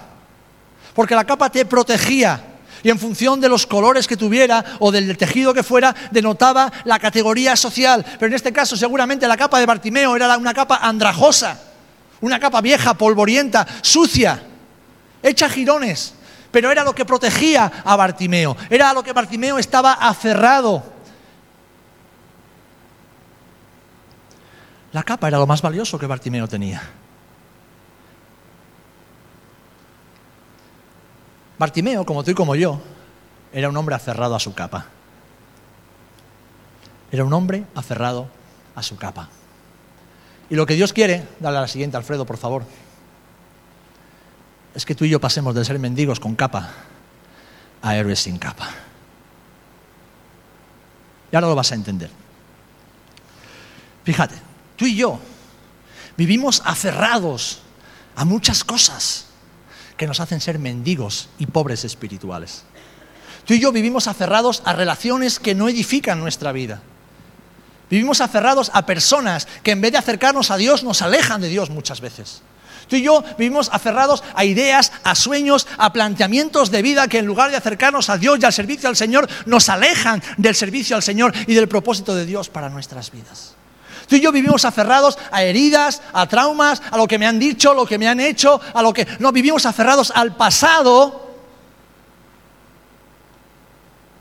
porque 0.92 1.14
la 1.14 1.24
capa 1.24 1.48
te 1.48 1.64
protegía 1.64 2.58
y 2.82 2.90
en 2.90 2.98
función 2.98 3.40
de 3.40 3.48
los 3.48 3.66
colores 3.66 4.06
que 4.06 4.18
tuviera 4.18 4.62
o 4.78 4.92
del 4.92 5.16
tejido 5.16 5.54
que 5.54 5.62
fuera, 5.62 5.96
denotaba 6.10 6.70
la 6.84 6.98
categoría 6.98 7.56
social. 7.56 8.04
Pero 8.04 8.26
en 8.26 8.34
este 8.34 8.52
caso 8.52 8.76
seguramente 8.76 9.26
la 9.26 9.38
capa 9.38 9.58
de 9.58 9.64
Bartimeo 9.64 10.14
era 10.14 10.36
una 10.36 10.52
capa 10.52 10.80
andrajosa, 10.82 11.58
una 12.20 12.38
capa 12.38 12.60
vieja, 12.60 12.92
polvorienta, 12.92 13.66
sucia, 13.80 14.42
hecha 15.22 15.48
jirones 15.48 16.16
pero 16.52 16.70
era 16.70 16.84
lo 16.84 16.94
que 16.94 17.04
protegía 17.04 17.82
a 17.84 17.96
Bartimeo, 17.96 18.56
era 18.70 18.90
a 18.90 18.94
lo 18.94 19.02
que 19.02 19.12
Bartimeo 19.12 19.58
estaba 19.58 19.94
aferrado. 19.94 20.84
La 24.92 25.02
capa 25.02 25.26
era 25.28 25.38
lo 25.38 25.46
más 25.46 25.62
valioso 25.62 25.98
que 25.98 26.06
Bartimeo 26.06 26.46
tenía. 26.46 26.82
Bartimeo, 31.58 32.04
como 32.04 32.22
tú 32.22 32.32
y 32.32 32.34
como 32.34 32.54
yo, 32.54 32.80
era 33.52 33.70
un 33.70 33.76
hombre 33.76 33.94
aferrado 33.94 34.34
a 34.34 34.40
su 34.40 34.54
capa. 34.54 34.86
Era 37.10 37.24
un 37.24 37.32
hombre 37.32 37.64
aferrado 37.74 38.28
a 38.74 38.82
su 38.82 38.96
capa. 38.96 39.28
Y 40.50 40.56
lo 40.56 40.66
que 40.66 40.74
Dios 40.74 40.92
quiere, 40.92 41.26
dale 41.40 41.56
a 41.56 41.60
la 41.62 41.68
siguiente, 41.68 41.96
Alfredo, 41.96 42.26
por 42.26 42.36
favor 42.36 42.64
es 44.74 44.86
que 44.86 44.94
tú 44.94 45.04
y 45.04 45.10
yo 45.10 45.20
pasemos 45.20 45.54
de 45.54 45.64
ser 45.64 45.78
mendigos 45.78 46.20
con 46.20 46.34
capa 46.34 46.70
a 47.82 47.96
héroes 47.96 48.20
sin 48.20 48.38
capa. 48.38 48.70
Y 51.30 51.36
ahora 51.36 51.48
lo 51.48 51.54
vas 51.54 51.72
a 51.72 51.74
entender. 51.74 52.10
Fíjate, 54.04 54.34
tú 54.76 54.86
y 54.86 54.96
yo 54.96 55.18
vivimos 56.16 56.62
aferrados 56.64 57.60
a 58.16 58.24
muchas 58.24 58.64
cosas 58.64 59.26
que 59.96 60.06
nos 60.06 60.20
hacen 60.20 60.40
ser 60.40 60.58
mendigos 60.58 61.28
y 61.38 61.46
pobres 61.46 61.84
espirituales. 61.84 62.64
Tú 63.44 63.54
y 63.54 63.60
yo 63.60 63.72
vivimos 63.72 64.06
aferrados 64.06 64.62
a 64.64 64.72
relaciones 64.72 65.38
que 65.38 65.54
no 65.54 65.68
edifican 65.68 66.20
nuestra 66.20 66.52
vida. 66.52 66.80
Vivimos 67.90 68.20
aferrados 68.20 68.70
a 68.72 68.86
personas 68.86 69.46
que 69.62 69.72
en 69.72 69.80
vez 69.80 69.92
de 69.92 69.98
acercarnos 69.98 70.50
a 70.50 70.56
Dios 70.56 70.82
nos 70.82 71.02
alejan 71.02 71.40
de 71.40 71.48
Dios 71.48 71.70
muchas 71.70 72.00
veces. 72.00 72.42
Tú 72.88 72.96
y 72.96 73.02
yo 73.02 73.24
vivimos 73.38 73.70
aferrados 73.72 74.22
a 74.34 74.44
ideas, 74.44 74.92
a 75.04 75.14
sueños, 75.14 75.66
a 75.78 75.92
planteamientos 75.92 76.70
de 76.70 76.82
vida 76.82 77.08
que 77.08 77.18
en 77.18 77.26
lugar 77.26 77.50
de 77.50 77.56
acercarnos 77.56 78.10
a 78.10 78.18
Dios 78.18 78.38
y 78.40 78.44
al 78.44 78.52
servicio 78.52 78.88
al 78.88 78.96
Señor, 78.96 79.28
nos 79.46 79.68
alejan 79.68 80.22
del 80.36 80.54
servicio 80.54 80.96
al 80.96 81.02
Señor 81.02 81.32
y 81.46 81.54
del 81.54 81.68
propósito 81.68 82.14
de 82.14 82.26
Dios 82.26 82.48
para 82.48 82.68
nuestras 82.68 83.10
vidas. 83.10 83.54
Tú 84.08 84.16
y 84.16 84.20
yo 84.20 84.32
vivimos 84.32 84.64
aferrados 84.64 85.18
a 85.30 85.42
heridas, 85.42 86.02
a 86.12 86.26
traumas, 86.26 86.82
a 86.90 86.96
lo 86.96 87.06
que 87.06 87.18
me 87.18 87.26
han 87.26 87.38
dicho, 87.38 87.72
lo 87.72 87.86
que 87.86 87.98
me 87.98 88.08
han 88.08 88.20
hecho, 88.20 88.60
a 88.74 88.82
lo 88.82 88.92
que... 88.92 89.06
No, 89.20 89.32
vivimos 89.32 89.64
aferrados 89.64 90.12
al 90.14 90.36
pasado, 90.36 91.30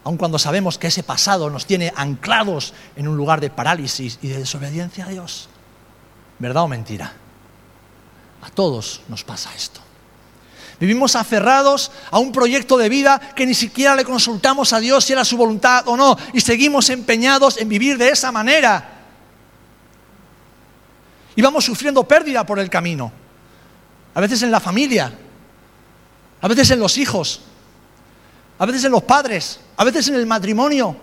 aun 0.04 0.18
cuando 0.18 0.40
sabemos 0.40 0.78
que 0.78 0.88
ese 0.88 1.04
pasado 1.04 1.50
nos 1.50 1.66
tiene 1.66 1.92
anclados 1.96 2.74
en 2.96 3.08
un 3.08 3.18
lugar 3.18 3.42
de 3.42 3.50
parálisis 3.50 4.18
y 4.22 4.30
de 4.30 4.40
desobediencia 4.40 5.06
a 5.06 5.10
Dios. 5.10 5.50
¿Verdad 6.40 6.64
o 6.64 6.68
mentira? 6.68 7.14
A 8.42 8.50
todos 8.50 9.02
nos 9.08 9.24
pasa 9.24 9.54
esto. 9.56 9.82
Vivimos 10.80 11.16
aferrados 11.16 11.92
a 12.10 12.18
un 12.18 12.32
proyecto 12.32 12.76
de 12.76 12.90
vida 12.90 13.20
que 13.36 13.46
ni 13.46 13.54
siquiera 13.54 13.96
le 13.96 14.04
consultamos 14.04 14.74
a 14.74 14.80
Dios 14.80 15.06
si 15.06 15.14
era 15.14 15.24
su 15.24 15.38
voluntad 15.38 15.88
o 15.88 15.96
no, 15.96 16.18
y 16.34 16.42
seguimos 16.42 16.90
empeñados 16.90 17.58
en 17.58 17.70
vivir 17.70 18.00
de 18.00 18.10
esa 18.10 18.32
manera. 18.32 19.02
Y 21.36 21.42
vamos 21.42 21.66
sufriendo 21.66 22.04
pérdida 22.04 22.46
por 22.46 22.58
el 22.58 22.70
camino. 22.70 23.12
A 24.16 24.20
veces 24.22 24.42
en 24.42 24.50
la 24.50 24.60
familia, 24.60 25.14
a 26.42 26.48
veces 26.48 26.72
en 26.72 26.80
los 26.80 26.98
hijos, 26.98 27.42
a 28.58 28.66
veces 28.66 28.84
en 28.84 28.92
los 28.92 29.04
padres, 29.04 29.60
a 29.78 29.84
veces 29.84 30.08
en 30.08 30.16
el 30.16 30.26
matrimonio, 30.26 30.98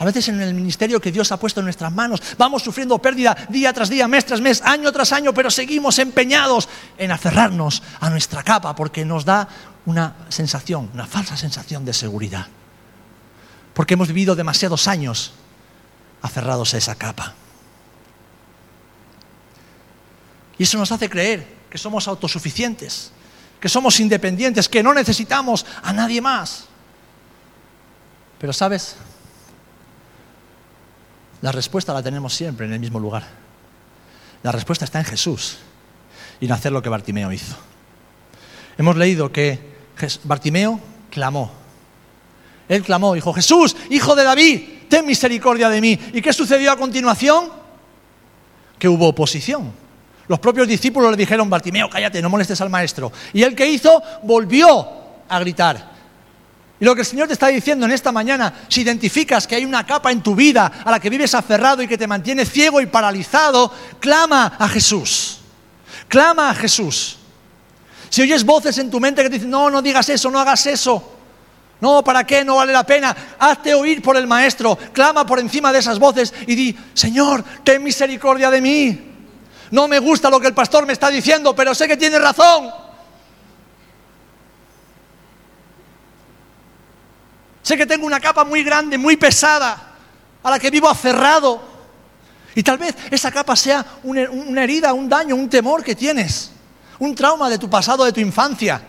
a 0.00 0.04
veces 0.06 0.28
en 0.28 0.40
el 0.40 0.54
ministerio 0.54 0.98
que 0.98 1.12
Dios 1.12 1.30
ha 1.30 1.38
puesto 1.38 1.60
en 1.60 1.66
nuestras 1.66 1.92
manos 1.92 2.22
vamos 2.38 2.62
sufriendo 2.62 2.96
pérdida 2.98 3.36
día 3.50 3.70
tras 3.74 3.90
día, 3.90 4.08
mes 4.08 4.24
tras 4.24 4.40
mes, 4.40 4.62
año 4.62 4.90
tras 4.92 5.12
año, 5.12 5.34
pero 5.34 5.50
seguimos 5.50 5.98
empeñados 5.98 6.70
en 6.96 7.12
aferrarnos 7.12 7.82
a 8.00 8.08
nuestra 8.08 8.42
capa 8.42 8.74
porque 8.74 9.04
nos 9.04 9.26
da 9.26 9.46
una 9.84 10.16
sensación, 10.30 10.88
una 10.94 11.06
falsa 11.06 11.36
sensación 11.36 11.84
de 11.84 11.92
seguridad. 11.92 12.46
Porque 13.74 13.92
hemos 13.92 14.08
vivido 14.08 14.34
demasiados 14.34 14.88
años 14.88 15.32
aferrados 16.22 16.72
a 16.72 16.78
esa 16.78 16.94
capa. 16.94 17.34
Y 20.56 20.62
eso 20.62 20.78
nos 20.78 20.90
hace 20.92 21.10
creer 21.10 21.46
que 21.68 21.76
somos 21.76 22.08
autosuficientes, 22.08 23.12
que 23.60 23.68
somos 23.68 24.00
independientes, 24.00 24.66
que 24.66 24.82
no 24.82 24.94
necesitamos 24.94 25.66
a 25.82 25.92
nadie 25.92 26.22
más. 26.22 26.64
Pero 28.38 28.54
sabes, 28.54 28.96
la 31.42 31.52
respuesta 31.52 31.92
la 31.92 32.02
tenemos 32.02 32.34
siempre 32.34 32.66
en 32.66 32.72
el 32.72 32.80
mismo 32.80 32.98
lugar. 32.98 33.24
La 34.42 34.52
respuesta 34.52 34.84
está 34.84 34.98
en 34.98 35.04
Jesús 35.04 35.58
y 36.40 36.46
en 36.46 36.52
hacer 36.52 36.72
lo 36.72 36.82
que 36.82 36.88
Bartimeo 36.88 37.32
hizo. 37.32 37.56
Hemos 38.78 38.96
leído 38.96 39.30
que 39.30 39.58
Bartimeo 40.24 40.80
clamó. 41.10 41.50
Él 42.68 42.82
clamó, 42.82 43.14
dijo, 43.14 43.32
Jesús, 43.32 43.76
hijo 43.90 44.14
de 44.14 44.24
David, 44.24 44.62
ten 44.88 45.04
misericordia 45.04 45.68
de 45.68 45.80
mí. 45.80 45.98
¿Y 46.12 46.22
qué 46.22 46.32
sucedió 46.32 46.70
a 46.70 46.76
continuación? 46.76 47.50
Que 48.78 48.88
hubo 48.88 49.08
oposición. 49.08 49.72
Los 50.28 50.38
propios 50.38 50.68
discípulos 50.68 51.10
le 51.10 51.16
dijeron, 51.16 51.50
Bartimeo, 51.50 51.90
cállate, 51.90 52.22
no 52.22 52.30
molestes 52.30 52.60
al 52.60 52.70
maestro. 52.70 53.10
Y 53.32 53.42
él 53.42 53.56
que 53.56 53.66
hizo, 53.66 54.00
volvió 54.22 54.88
a 55.28 55.38
gritar. 55.40 55.90
Y 56.80 56.84
lo 56.86 56.94
que 56.94 57.02
el 57.02 57.06
Señor 57.06 57.26
te 57.26 57.34
está 57.34 57.48
diciendo 57.48 57.84
en 57.84 57.92
esta 57.92 58.10
mañana, 58.10 58.54
si 58.68 58.80
identificas 58.80 59.46
que 59.46 59.54
hay 59.54 59.66
una 59.66 59.84
capa 59.84 60.10
en 60.10 60.22
tu 60.22 60.34
vida 60.34 60.82
a 60.82 60.90
la 60.90 60.98
que 60.98 61.10
vives 61.10 61.34
aferrado 61.34 61.82
y 61.82 61.88
que 61.88 61.98
te 61.98 62.06
mantiene 62.06 62.46
ciego 62.46 62.80
y 62.80 62.86
paralizado, 62.86 63.70
clama 64.00 64.56
a 64.58 64.66
Jesús. 64.66 65.40
Clama 66.08 66.48
a 66.48 66.54
Jesús. 66.54 67.18
Si 68.08 68.22
oyes 68.22 68.44
voces 68.44 68.78
en 68.78 68.90
tu 68.90 68.98
mente 68.98 69.22
que 69.22 69.28
te 69.28 69.34
dicen, 69.34 69.50
no, 69.50 69.68
no 69.68 69.82
digas 69.82 70.08
eso, 70.08 70.30
no 70.30 70.40
hagas 70.40 70.64
eso. 70.66 71.16
No, 71.80 72.02
¿para 72.02 72.24
qué? 72.24 72.44
No 72.44 72.56
vale 72.56 72.72
la 72.72 72.84
pena. 72.84 73.14
Hazte 73.38 73.74
oír 73.74 74.00
por 74.00 74.16
el 74.16 74.26
Maestro. 74.26 74.76
Clama 74.92 75.26
por 75.26 75.38
encima 75.38 75.72
de 75.72 75.80
esas 75.80 75.98
voces 75.98 76.32
y 76.46 76.54
di, 76.54 76.78
Señor, 76.94 77.44
ten 77.62 77.82
misericordia 77.82 78.50
de 78.50 78.60
mí. 78.60 79.00
No 79.70 79.86
me 79.86 79.98
gusta 79.98 80.30
lo 80.30 80.40
que 80.40 80.48
el 80.48 80.54
pastor 80.54 80.86
me 80.86 80.94
está 80.94 81.10
diciendo, 81.10 81.54
pero 81.54 81.74
sé 81.74 81.86
que 81.86 81.98
tiene 81.98 82.18
razón. 82.18 82.70
Sé 87.70 87.76
que 87.76 87.86
tengo 87.86 88.04
una 88.04 88.18
capa 88.18 88.42
muy 88.42 88.64
grande, 88.64 88.98
muy 88.98 89.16
pesada, 89.16 89.80
a 90.42 90.50
la 90.50 90.58
que 90.58 90.72
vivo 90.72 90.88
aferrado. 90.88 91.62
Y 92.52 92.64
tal 92.64 92.78
vez 92.78 92.96
esa 93.12 93.30
capa 93.30 93.54
sea 93.54 93.86
una 94.02 94.64
herida, 94.64 94.92
un 94.92 95.08
daño, 95.08 95.36
un 95.36 95.48
temor 95.48 95.84
que 95.84 95.94
tienes, 95.94 96.50
un 96.98 97.14
trauma 97.14 97.48
de 97.48 97.58
tu 97.58 97.70
pasado, 97.70 98.04
de 98.04 98.12
tu 98.12 98.18
infancia, 98.18 98.82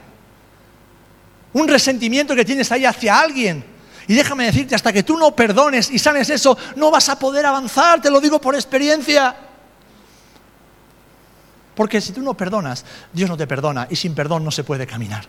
un 1.53 1.67
resentimiento 1.67 2.35
que 2.35 2.43
tienes 2.43 2.71
ahí 2.71 2.83
hacia 2.83 3.19
alguien. 3.19 3.63
Y 4.07 4.15
déjame 4.15 4.45
decirte, 4.45 4.73
hasta 4.73 4.91
que 4.91 5.03
tú 5.03 5.15
no 5.15 5.35
perdones 5.35 5.91
y 5.91 5.99
sanes 5.99 6.31
eso, 6.31 6.57
no 6.75 6.89
vas 6.89 7.07
a 7.09 7.19
poder 7.19 7.45
avanzar, 7.45 8.01
te 8.01 8.09
lo 8.09 8.19
digo 8.19 8.41
por 8.41 8.55
experiencia. 8.55 9.35
Porque 11.75 12.01
si 12.01 12.13
tú 12.13 12.23
no 12.23 12.33
perdonas, 12.33 12.83
Dios 13.13 13.29
no 13.29 13.37
te 13.37 13.45
perdona 13.45 13.85
y 13.91 13.95
sin 13.95 14.15
perdón 14.15 14.43
no 14.43 14.49
se 14.49 14.63
puede 14.63 14.87
caminar. 14.87 15.27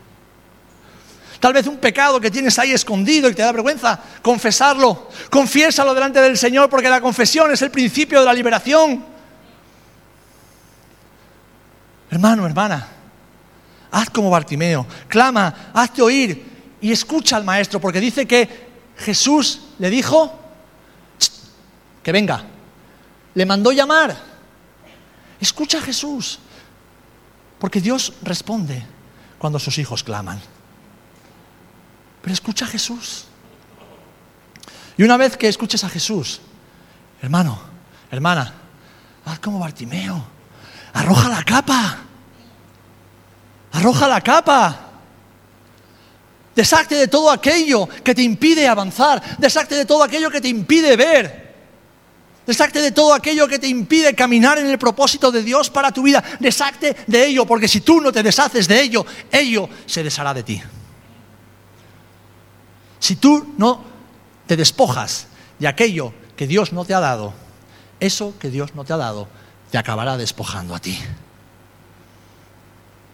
Tal 1.42 1.52
vez 1.52 1.66
un 1.66 1.78
pecado 1.78 2.20
que 2.20 2.30
tienes 2.30 2.56
ahí 2.60 2.70
escondido 2.70 3.28
y 3.28 3.34
te 3.34 3.42
da 3.42 3.50
vergüenza 3.50 3.98
confesarlo. 4.22 5.08
Confiésalo 5.28 5.92
delante 5.92 6.20
del 6.20 6.38
Señor 6.38 6.70
porque 6.70 6.88
la 6.88 7.00
confesión 7.00 7.50
es 7.50 7.60
el 7.62 7.72
principio 7.72 8.20
de 8.20 8.26
la 8.26 8.32
liberación. 8.32 9.04
Hermano, 12.08 12.46
hermana, 12.46 12.86
haz 13.90 14.08
como 14.10 14.30
Bartimeo, 14.30 14.86
clama, 15.08 15.72
hazte 15.74 16.00
oír 16.00 16.46
y 16.80 16.92
escucha 16.92 17.38
al 17.38 17.44
maestro 17.44 17.80
porque 17.80 17.98
dice 17.98 18.24
que 18.24 18.48
Jesús 18.98 19.62
le 19.80 19.90
dijo 19.90 20.38
que 22.04 22.12
venga, 22.12 22.44
le 23.34 23.44
mandó 23.44 23.72
llamar. 23.72 24.16
Escucha 25.40 25.78
a 25.78 25.82
Jesús, 25.82 26.38
porque 27.58 27.80
Dios 27.80 28.12
responde 28.22 28.86
cuando 29.38 29.58
sus 29.58 29.76
hijos 29.78 30.04
claman. 30.04 30.40
Pero 32.22 32.32
escucha 32.32 32.64
a 32.64 32.68
Jesús. 32.68 33.26
Y 34.96 35.02
una 35.02 35.16
vez 35.16 35.36
que 35.36 35.48
escuches 35.48 35.82
a 35.84 35.88
Jesús, 35.88 36.40
hermano, 37.20 37.60
hermana, 38.10 38.54
haz 39.24 39.38
como 39.40 39.58
Bartimeo, 39.58 40.24
arroja 40.92 41.28
la 41.28 41.42
capa, 41.42 41.98
arroja 43.72 44.08
la 44.08 44.20
capa. 44.20 44.88
Desacte 46.54 46.94
de 46.94 47.08
todo 47.08 47.30
aquello 47.30 47.88
que 48.04 48.14
te 48.14 48.22
impide 48.22 48.68
avanzar, 48.68 49.38
desacte 49.38 49.74
de 49.74 49.86
todo 49.86 50.04
aquello 50.04 50.30
que 50.30 50.40
te 50.40 50.48
impide 50.48 50.96
ver. 50.96 51.42
Desacte 52.46 52.82
de 52.82 52.90
todo 52.90 53.14
aquello 53.14 53.46
que 53.46 53.58
te 53.58 53.68
impide 53.68 54.14
caminar 54.14 54.58
en 54.58 54.66
el 54.66 54.76
propósito 54.76 55.30
de 55.30 55.42
Dios 55.42 55.70
para 55.70 55.92
tu 55.92 56.02
vida. 56.02 56.22
Desacte 56.40 56.96
de 57.06 57.26
ello, 57.26 57.46
porque 57.46 57.68
si 57.68 57.80
tú 57.80 58.00
no 58.00 58.12
te 58.12 58.22
deshaces 58.22 58.66
de 58.66 58.82
ello, 58.82 59.06
ello 59.30 59.68
se 59.86 60.02
deshará 60.02 60.34
de 60.34 60.42
ti. 60.42 60.62
Si 63.02 63.16
tú 63.16 63.52
no 63.58 63.82
te 64.46 64.56
despojas 64.56 65.26
de 65.58 65.66
aquello 65.66 66.14
que 66.36 66.46
Dios 66.46 66.72
no 66.72 66.84
te 66.84 66.94
ha 66.94 67.00
dado, 67.00 67.34
eso 67.98 68.32
que 68.38 68.48
Dios 68.48 68.76
no 68.76 68.84
te 68.84 68.92
ha 68.92 68.96
dado 68.96 69.26
te 69.72 69.76
acabará 69.76 70.16
despojando 70.16 70.72
a 70.72 70.78
ti. 70.78 70.96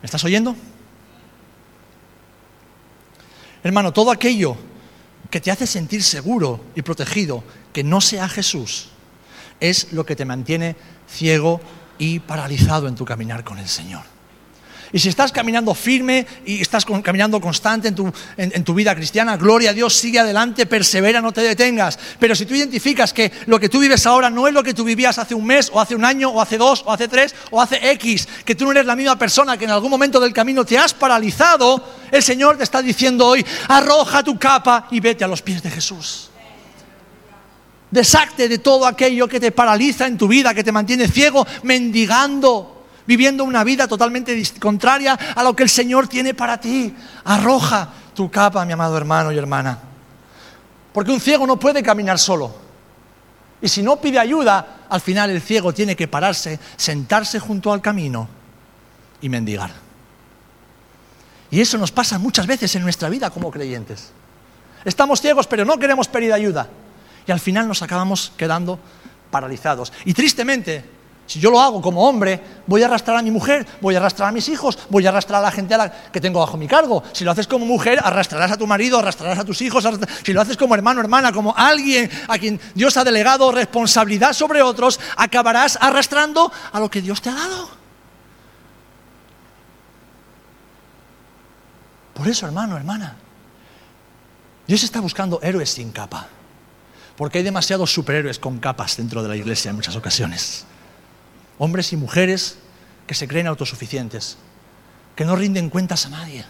¿Me 0.02 0.04
estás 0.04 0.22
oyendo? 0.24 0.54
Hermano, 3.62 3.94
todo 3.94 4.10
aquello 4.10 4.58
que 5.30 5.40
te 5.40 5.50
hace 5.50 5.66
sentir 5.66 6.02
seguro 6.02 6.60
y 6.74 6.82
protegido, 6.82 7.42
que 7.72 7.82
no 7.82 8.02
sea 8.02 8.28
Jesús, 8.28 8.90
es 9.58 9.94
lo 9.94 10.04
que 10.04 10.16
te 10.16 10.26
mantiene 10.26 10.76
ciego 11.08 11.62
y 11.96 12.18
paralizado 12.18 12.88
en 12.88 12.94
tu 12.94 13.06
caminar 13.06 13.42
con 13.42 13.56
el 13.56 13.68
Señor. 13.68 14.17
Y 14.92 14.98
si 14.98 15.10
estás 15.10 15.32
caminando 15.32 15.74
firme 15.74 16.26
y 16.46 16.62
estás 16.62 16.86
caminando 17.02 17.40
constante 17.40 17.88
en 17.88 18.64
tu, 18.64 18.74
vida 18.74 18.94
cristiana, 18.94 19.36
gloria 19.36 19.70
a 19.70 19.72
Dios, 19.74 19.94
sigue 19.94 20.18
adelante, 20.18 20.64
persevera, 20.64 21.20
no 21.20 21.32
te 21.32 21.42
detengas. 21.42 21.98
Pero 22.18 22.34
si 22.34 22.46
tú 22.46 22.54
identificas 22.54 23.12
que 23.12 23.30
lo 23.46 23.60
que 23.60 23.68
tú 23.68 23.80
vives 23.80 24.06
ahora 24.06 24.30
no 24.30 24.48
es 24.48 24.54
lo 24.54 24.62
que 24.62 24.72
tú 24.72 24.84
vivías 24.84 25.18
hace 25.18 25.34
un 25.34 25.44
mes, 25.44 25.70
o 25.74 25.80
hace 25.80 25.94
un 25.94 26.04
año, 26.04 26.30
o 26.30 26.40
hace 26.40 26.56
dos, 26.56 26.82
o 26.86 26.92
hace 26.92 27.06
tres, 27.06 27.34
o 27.50 27.60
hace 27.60 27.90
X, 27.92 28.26
que 28.44 28.54
tú 28.54 28.64
no 28.64 28.70
eres 28.70 28.86
la 28.86 28.96
misma 28.96 29.18
persona, 29.18 29.58
que 29.58 29.66
en 29.66 29.72
algún 29.72 29.90
momento 29.90 30.18
del 30.20 30.32
camino 30.32 30.64
te 30.64 30.78
has 30.78 30.94
paralizado, 30.94 31.84
el 32.10 32.22
Señor 32.22 32.56
te 32.56 32.64
está 32.64 32.80
diciendo 32.80 33.26
hoy, 33.26 33.44
arroja 33.68 34.22
tu 34.22 34.38
capa 34.38 34.88
y 34.90 35.00
vete 35.00 35.22
a 35.24 35.28
los 35.28 35.42
pies 35.42 35.62
de 35.62 35.70
Jesús. 35.70 36.30
Desacte 37.90 38.48
de 38.48 38.58
todo 38.58 38.86
aquello 38.86 39.28
que 39.28 39.40
te 39.40 39.52
paraliza 39.52 40.06
en 40.06 40.16
tu 40.16 40.28
vida, 40.28 40.54
que 40.54 40.64
te 40.64 40.72
mantiene 40.72 41.08
ciego, 41.08 41.46
mendigando 41.62 42.77
viviendo 43.08 43.42
una 43.42 43.64
vida 43.64 43.88
totalmente 43.88 44.40
contraria 44.60 45.14
a 45.14 45.42
lo 45.42 45.56
que 45.56 45.62
el 45.62 45.70
Señor 45.70 46.08
tiene 46.08 46.34
para 46.34 46.60
ti. 46.60 46.94
Arroja 47.24 47.88
tu 48.14 48.30
capa, 48.30 48.66
mi 48.66 48.74
amado 48.74 48.98
hermano 48.98 49.32
y 49.32 49.38
hermana. 49.38 49.78
Porque 50.92 51.10
un 51.10 51.18
ciego 51.18 51.46
no 51.46 51.58
puede 51.58 51.82
caminar 51.82 52.18
solo. 52.18 52.54
Y 53.62 53.68
si 53.68 53.82
no 53.82 53.98
pide 53.98 54.18
ayuda, 54.18 54.84
al 54.90 55.00
final 55.00 55.30
el 55.30 55.40
ciego 55.40 55.72
tiene 55.72 55.96
que 55.96 56.06
pararse, 56.06 56.60
sentarse 56.76 57.40
junto 57.40 57.72
al 57.72 57.80
camino 57.80 58.28
y 59.22 59.30
mendigar. 59.30 59.70
Y 61.50 61.62
eso 61.62 61.78
nos 61.78 61.90
pasa 61.90 62.18
muchas 62.18 62.46
veces 62.46 62.76
en 62.76 62.82
nuestra 62.82 63.08
vida 63.08 63.30
como 63.30 63.50
creyentes. 63.50 64.10
Estamos 64.84 65.22
ciegos, 65.22 65.46
pero 65.46 65.64
no 65.64 65.78
queremos 65.78 66.08
pedir 66.08 66.30
ayuda. 66.30 66.68
Y 67.26 67.32
al 67.32 67.40
final 67.40 67.66
nos 67.66 67.80
acabamos 67.80 68.34
quedando 68.36 68.78
paralizados. 69.30 69.94
Y 70.04 70.12
tristemente, 70.12 70.97
si 71.28 71.40
yo 71.40 71.50
lo 71.50 71.60
hago 71.60 71.82
como 71.82 72.08
hombre, 72.08 72.40
voy 72.66 72.82
a 72.82 72.86
arrastrar 72.86 73.18
a 73.18 73.22
mi 73.22 73.30
mujer, 73.30 73.66
voy 73.82 73.94
a 73.94 73.98
arrastrar 73.98 74.30
a 74.30 74.32
mis 74.32 74.48
hijos, 74.48 74.78
voy 74.88 75.04
a 75.04 75.10
arrastrar 75.10 75.40
a 75.40 75.42
la 75.42 75.50
gente 75.52 75.76
que 76.10 76.22
tengo 76.22 76.40
bajo 76.40 76.56
mi 76.56 76.66
cargo. 76.66 77.02
Si 77.12 77.22
lo 77.22 77.30
haces 77.30 77.46
como 77.46 77.66
mujer, 77.66 78.00
arrastrarás 78.02 78.52
a 78.52 78.56
tu 78.56 78.66
marido, 78.66 78.98
arrastrarás 78.98 79.38
a 79.38 79.44
tus 79.44 79.60
hijos. 79.60 79.86
Si 80.24 80.32
lo 80.32 80.40
haces 80.40 80.56
como 80.56 80.74
hermano, 80.74 81.02
hermana, 81.02 81.30
como 81.30 81.54
alguien 81.54 82.10
a 82.28 82.38
quien 82.38 82.58
Dios 82.74 82.96
ha 82.96 83.04
delegado 83.04 83.52
responsabilidad 83.52 84.32
sobre 84.32 84.62
otros, 84.62 84.98
acabarás 85.18 85.76
arrastrando 85.78 86.50
a 86.72 86.80
lo 86.80 86.90
que 86.90 87.02
Dios 87.02 87.20
te 87.20 87.28
ha 87.28 87.34
dado. 87.34 87.68
Por 92.14 92.26
eso, 92.26 92.46
hermano, 92.46 92.74
hermana, 92.78 93.16
Dios 94.66 94.82
está 94.82 95.00
buscando 95.00 95.40
héroes 95.42 95.68
sin 95.68 95.92
capa. 95.92 96.26
Porque 97.18 97.36
hay 97.36 97.44
demasiados 97.44 97.92
superhéroes 97.92 98.38
con 98.38 98.60
capas 98.60 98.96
dentro 98.96 99.22
de 99.22 99.28
la 99.28 99.36
iglesia 99.36 99.68
en 99.68 99.76
muchas 99.76 99.94
ocasiones 99.94 100.64
hombres 101.58 101.92
y 101.92 101.96
mujeres 101.96 102.58
que 103.06 103.14
se 103.14 103.26
creen 103.26 103.46
autosuficientes, 103.46 104.38
que 105.16 105.24
no 105.24 105.36
rinden 105.36 105.70
cuentas 105.70 106.06
a 106.06 106.10
nadie, 106.10 106.44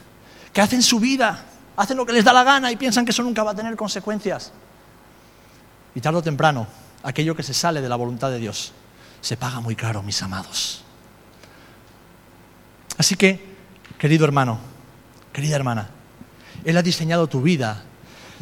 que 0.52 0.60
hacen 0.60 0.82
su 0.82 1.00
vida, 1.00 1.44
hacen 1.76 1.96
lo 1.96 2.04
que 2.04 2.12
les 2.12 2.24
da 2.24 2.32
la 2.32 2.44
gana 2.44 2.70
y 2.72 2.76
piensan 2.76 3.04
que 3.04 3.12
eso 3.12 3.22
nunca 3.22 3.42
va 3.42 3.52
a 3.52 3.54
tener 3.54 3.76
consecuencias. 3.76 4.52
Y 5.94 6.00
tarde 6.00 6.18
o 6.18 6.22
temprano, 6.22 6.66
aquello 7.02 7.34
que 7.34 7.42
se 7.42 7.54
sale 7.54 7.80
de 7.80 7.88
la 7.88 7.96
voluntad 7.96 8.30
de 8.30 8.38
Dios 8.38 8.72
se 9.20 9.36
paga 9.36 9.60
muy 9.60 9.74
caro, 9.74 10.02
mis 10.02 10.22
amados. 10.22 10.84
Así 12.96 13.14
que, 13.14 13.56
querido 13.98 14.24
hermano, 14.24 14.58
querida 15.32 15.56
hermana, 15.56 15.88
Él 16.64 16.76
ha 16.76 16.82
diseñado 16.82 17.26
tu 17.26 17.40
vida 17.42 17.84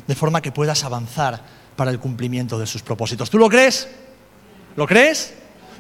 de 0.07 0.15
forma 0.15 0.41
que 0.41 0.53
puedas 0.53 0.85
avanzar 0.85 1.43
para 1.77 1.91
el 1.91 1.99
cumplimiento 1.99 2.59
de 2.59 2.67
sus 2.67 2.83
propósitos. 2.83 3.31
¿Tú 3.31 3.39
lo 3.39 3.49
crees? 3.49 3.89
¿Lo 4.77 4.87
crees? 4.87 5.35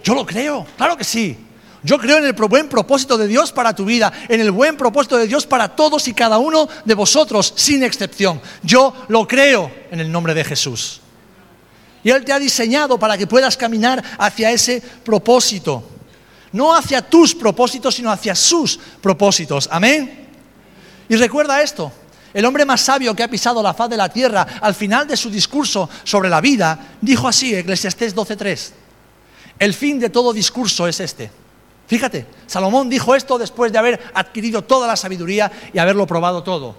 Yo 0.06 0.14
lo 0.14 0.24
creo, 0.24 0.64
claro 0.76 0.96
que 0.96 1.02
sí. 1.02 1.36
Yo 1.82 1.98
creo 1.98 2.18
en 2.18 2.26
el 2.26 2.32
buen 2.32 2.68
propósito 2.68 3.18
de 3.18 3.26
Dios 3.26 3.50
para 3.50 3.74
tu 3.74 3.84
vida, 3.84 4.12
en 4.28 4.40
el 4.40 4.52
buen 4.52 4.76
propósito 4.76 5.16
de 5.16 5.26
Dios 5.26 5.48
para 5.48 5.74
todos 5.74 6.06
y 6.06 6.14
cada 6.14 6.38
uno 6.38 6.68
de 6.84 6.94
vosotros, 6.94 7.52
sin 7.56 7.82
excepción. 7.82 8.40
Yo 8.62 8.94
lo 9.08 9.26
creo 9.26 9.68
en 9.90 9.98
el 9.98 10.12
nombre 10.12 10.32
de 10.32 10.44
Jesús. 10.44 11.00
Y 12.04 12.10
Él 12.10 12.24
te 12.24 12.32
ha 12.32 12.38
diseñado 12.38 13.00
para 13.00 13.18
que 13.18 13.26
puedas 13.26 13.56
caminar 13.56 14.00
hacia 14.16 14.52
ese 14.52 14.80
propósito. 14.80 15.82
No 16.52 16.72
hacia 16.72 17.02
tus 17.02 17.34
propósitos, 17.34 17.96
sino 17.96 18.08
hacia 18.08 18.36
sus 18.36 18.78
propósitos. 19.00 19.68
Amén. 19.72 20.28
Y 21.08 21.16
recuerda 21.16 21.60
esto, 21.60 21.90
el 22.32 22.44
hombre 22.44 22.64
más 22.64 22.80
sabio 22.80 23.12
que 23.16 23.24
ha 23.24 23.28
pisado 23.28 23.60
la 23.60 23.74
faz 23.74 23.90
de 23.90 23.96
la 23.96 24.08
tierra, 24.08 24.46
al 24.60 24.76
final 24.76 25.08
de 25.08 25.16
su 25.16 25.30
discurso 25.30 25.90
sobre 26.04 26.28
la 26.28 26.40
vida, 26.40 26.94
dijo 27.00 27.26
así, 27.26 27.56
Eclesiastés 27.56 28.14
12.3, 28.14 28.85
el 29.58 29.74
fin 29.74 29.98
de 29.98 30.10
todo 30.10 30.32
discurso 30.32 30.86
es 30.86 31.00
este 31.00 31.30
Fíjate, 31.86 32.26
Salomón 32.46 32.90
dijo 32.90 33.14
esto 33.14 33.38
después 33.38 33.72
de 33.72 33.78
haber 33.78 34.00
adquirido 34.14 34.62
toda 34.62 34.86
la 34.86 34.96
sabiduría 34.96 35.50
y 35.72 35.78
haberlo 35.78 36.06
probado 36.06 36.42
todo. 36.42 36.74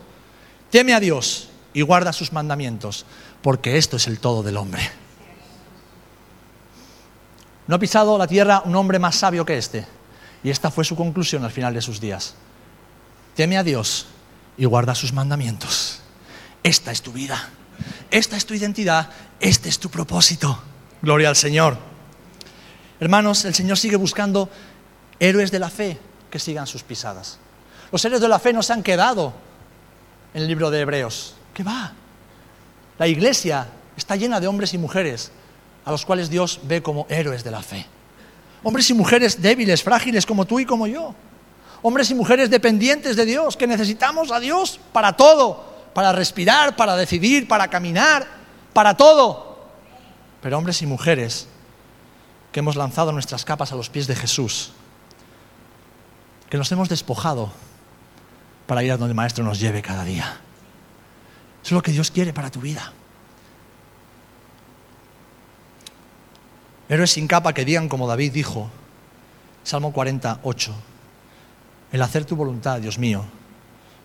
Teme 0.69 0.93
a 0.93 0.99
Dios 0.99 1.49
y 1.73 1.81
guarda 1.81 2.11
sus 2.11 2.33
mandamientos, 2.33 3.05
porque 3.41 3.77
esto 3.77 3.95
es 3.95 4.07
el 4.07 4.19
todo 4.19 4.43
del 4.43 4.57
hombre. 4.57 4.81
No 7.67 7.75
ha 7.75 7.79
pisado 7.79 8.17
la 8.17 8.27
tierra 8.27 8.61
un 8.65 8.75
hombre 8.75 8.99
más 8.99 9.15
sabio 9.15 9.45
que 9.45 9.57
este. 9.57 9.85
Y 10.43 10.49
esta 10.49 10.71
fue 10.71 10.83
su 10.83 10.95
conclusión 10.95 11.43
al 11.43 11.51
final 11.51 11.73
de 11.73 11.81
sus 11.81 11.99
días. 11.99 12.35
Teme 13.35 13.57
a 13.57 13.63
Dios 13.63 14.07
y 14.57 14.65
guarda 14.65 14.93
sus 14.93 15.13
mandamientos. 15.13 16.01
Esta 16.63 16.91
es 16.91 17.01
tu 17.01 17.13
vida, 17.13 17.49
esta 18.11 18.35
es 18.35 18.45
tu 18.45 18.53
identidad, 18.53 19.09
este 19.39 19.69
es 19.69 19.79
tu 19.79 19.89
propósito. 19.89 20.61
Gloria 21.01 21.29
al 21.29 21.35
Señor. 21.35 21.96
Hermanos, 22.99 23.45
el 23.45 23.53
Señor 23.53 23.77
sigue 23.77 23.95
buscando 23.95 24.49
héroes 25.19 25.51
de 25.51 25.59
la 25.59 25.69
fe 25.69 25.97
que 26.29 26.39
sigan 26.39 26.67
sus 26.67 26.83
pisadas. 26.83 27.37
Los 27.91 28.03
héroes 28.03 28.21
de 28.21 28.27
la 28.27 28.39
fe 28.39 28.53
no 28.53 28.63
se 28.63 28.73
han 28.73 28.83
quedado 28.83 29.33
en 30.33 30.41
el 30.41 30.47
libro 30.47 30.71
de 30.71 30.81
Hebreos. 30.81 31.35
¿Qué 31.53 31.63
va? 31.63 31.93
La 32.97 33.07
iglesia 33.07 33.67
está 33.95 34.15
llena 34.15 34.39
de 34.39 34.47
hombres 34.47 34.73
y 34.73 34.77
mujeres 34.77 35.31
a 35.85 35.91
los 35.91 36.05
cuales 36.05 36.29
Dios 36.29 36.59
ve 36.63 36.81
como 36.81 37.05
héroes 37.09 37.43
de 37.43 37.51
la 37.51 37.61
fe. 37.61 37.85
Hombres 38.63 38.89
y 38.89 38.93
mujeres 38.93 39.41
débiles, 39.41 39.83
frágiles 39.83 40.25
como 40.25 40.45
tú 40.45 40.59
y 40.59 40.65
como 40.65 40.87
yo. 40.87 41.15
Hombres 41.83 42.09
y 42.09 42.15
mujeres 42.15 42.49
dependientes 42.49 43.15
de 43.15 43.25
Dios, 43.25 43.55
que 43.55 43.67
necesitamos 43.67 44.31
a 44.31 44.39
Dios 44.39 44.79
para 44.91 45.13
todo, 45.13 45.63
para 45.93 46.11
respirar, 46.11 46.75
para 46.75 46.95
decidir, 46.95 47.47
para 47.47 47.69
caminar, 47.69 48.27
para 48.73 48.97
todo. 48.97 49.59
Pero 50.41 50.57
hombres 50.57 50.81
y 50.81 50.87
mujeres 50.87 51.47
que 52.57 52.61
hemos 52.61 52.75
lanzado 52.75 53.11
nuestras 53.11 53.45
capas 53.45 53.71
a 53.71 53.75
los 53.75 53.91
pies 53.91 54.07
de 54.07 54.15
Jesús 54.15 54.71
que 56.49 56.57
nos 56.57 56.71
hemos 56.71 56.89
despojado 56.89 57.51
para 58.65 58.81
ir 58.81 58.91
a 58.91 58.97
donde 58.97 59.11
el 59.11 59.15
Maestro 59.15 59.43
nos 59.43 59.59
lleve 59.59 59.83
cada 59.83 60.03
día. 60.03 60.23
Eso 61.61 61.65
es 61.65 61.71
lo 61.73 61.83
que 61.83 61.91
Dios 61.91 62.09
quiere 62.09 62.33
para 62.33 62.49
tu 62.49 62.59
vida. 62.59 62.93
Héroes 66.89 67.11
sin 67.11 67.27
capa 67.27 67.53
que 67.53 67.63
digan 67.63 67.87
como 67.87 68.07
David 68.07 68.33
dijo, 68.33 68.71
Salmo 69.63 69.93
48, 69.93 70.73
el 71.91 72.01
hacer 72.01 72.25
tu 72.25 72.35
voluntad, 72.35 72.81
Dios 72.81 72.97
mío, 72.97 73.23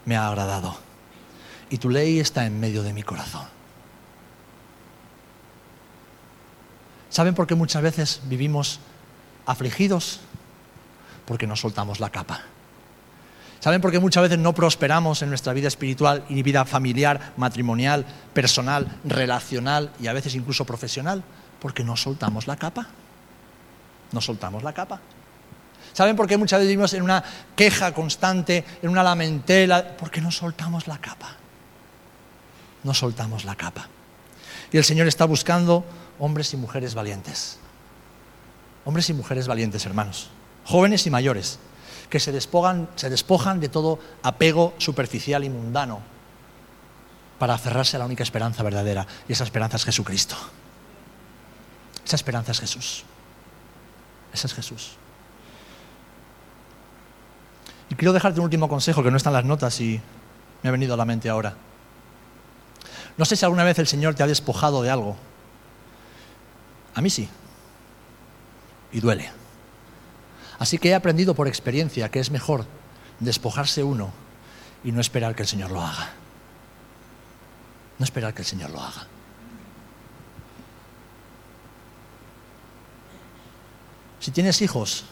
me 0.05 0.15
ha 0.15 0.29
agradado. 0.29 0.77
Y 1.71 1.79
tu 1.79 1.89
ley 1.89 2.21
está 2.21 2.45
en 2.45 2.61
medio 2.61 2.83
de 2.83 2.93
mi 2.93 3.03
corazón. 3.03 3.47
¿Saben 7.13 7.37
por 7.37 7.47
qué 7.47 7.55
muchas 7.55 7.83
veces 7.83 8.21
vivimos 8.25 8.81
afligidos? 9.47 10.19
porque 11.27 11.47
no 11.47 11.57
soltamos 11.57 12.01
la 12.01 12.11
capa. 12.11 12.43
¿Saben 13.61 13.81
por 13.81 13.93
qué 13.93 14.01
muchas 14.01 14.25
veces 14.25 14.39
no 14.39 14.53
prosperamos 14.55 15.23
en 15.23 15.29
nuestra 15.29 15.53
vida 15.53 15.69
espiritual 15.69 16.25
y 16.29 16.43
vida 16.43 16.65
familiar, 16.65 17.33
matrimonial, 17.37 18.05
personal, 18.35 18.99
relacional 19.05 19.93
y 20.01 20.09
a 20.09 20.13
veces 20.13 20.35
incluso 20.35 20.65
profesional? 20.65 21.23
Porque 21.61 21.85
no 21.85 21.97
soltamos 21.97 22.49
la 22.49 22.57
capa. 22.57 22.89
No 24.11 24.21
soltamos 24.21 24.65
la 24.65 24.73
capa. 24.73 25.01
¿Saben 25.93 26.17
por 26.17 26.27
qué 26.27 26.37
muchas 26.37 26.59
veces 26.59 26.71
vivimos 26.71 26.93
en 26.95 27.03
una 27.03 27.23
queja 27.55 27.95
constante, 27.95 28.65
en 28.83 28.91
una 28.91 29.03
lamentela? 29.03 29.97
Porque 29.97 30.21
no 30.21 30.33
soltamos 30.33 30.89
la 30.89 30.99
capa. 30.99 31.37
No 32.83 32.93
soltamos 32.93 33.45
la 33.45 33.55
capa. 33.55 33.87
Y 34.73 34.77
el 34.77 34.85
Señor 34.85 35.07
está 35.07 35.25
buscando 35.25 35.85
hombres 36.23 36.55
y 36.55 36.57
mujeres 36.57 36.95
valientes. 36.95 37.59
Hombres 38.87 39.11
y 39.11 39.13
mujeres 39.13 39.47
valientes, 39.47 39.85
hermanos 39.85 40.31
jóvenes 40.65 41.07
y 41.07 41.11
mayores, 41.11 41.59
que 42.09 42.21
se 42.21 42.33
despojan, 42.33 42.89
se 42.95 43.11
despojan 43.11 43.61
de 43.61 43.69
todo 43.69 43.99
apego 44.23 44.75
superficial 44.79 45.45
y 45.45 45.51
mundano 45.51 46.01
para 47.39 47.55
aferrarse 47.55 47.97
a 47.97 47.99
la 47.99 48.07
única 48.07 48.23
esperanza 48.23 48.63
verdadera, 48.63 49.07
y 49.29 49.33
esa 49.33 49.45
esperanza 49.45 49.77
es 49.77 49.85
Jesucristo. 49.85 50.37
Esa 52.05 52.17
esperanza 52.17 52.53
es 52.53 52.61
Jesús. 52.61 53.05
Ese 54.33 54.47
es 54.47 54.55
Jesús. 54.55 54.93
Y 57.89 57.95
quiero 57.95 58.13
dejarte 58.13 58.41
un 58.41 58.45
último 58.45 58.69
consejo 58.69 59.03
que 59.03 59.11
no 59.11 59.17
está 59.17 59.31
en 59.31 59.35
las 59.35 59.45
notas 59.45 59.81
y 59.81 60.01
me 60.63 60.69
ha 60.69 60.73
venido 60.73 60.95
a 60.95 60.97
la 60.97 61.05
mente 61.05 61.29
ahora. 61.29 61.55
No 63.17 63.25
sé 63.25 63.37
si 63.37 63.45
alguna 63.45 63.65
vez 63.65 63.79
el 63.79 63.87
Señor 63.87 64.15
te 64.15 64.23
ha 64.23 64.27
despojado 64.27 64.83
de 64.83 64.91
algo. 64.91 65.17
A 66.95 67.01
mí 67.01 67.11
sí. 67.11 67.29
Y 68.93 69.01
duele. 69.01 69.31
Así 70.59 70.79
que 70.79 70.91
he 70.91 70.95
aprendido 70.95 71.35
por 71.35 71.49
experiencia 71.49 72.11
que 72.11 72.21
es 72.21 72.31
mejor 72.31 72.67
despojarse 73.21 73.83
uno 73.83 74.13
y 74.85 74.93
no 74.93 75.01
esperar 75.01 75.35
que 75.35 75.43
el 75.43 75.49
Señor 75.49 75.71
lo 75.71 75.81
haga. 75.81 76.11
No 77.99 78.05
esperar 78.05 78.35
que 78.35 78.43
el 78.43 78.47
Señor 78.47 78.71
lo 78.71 78.81
haga. 78.81 79.07
Si 84.21 84.31
tienes 84.31 84.63
hijos, 84.63 85.05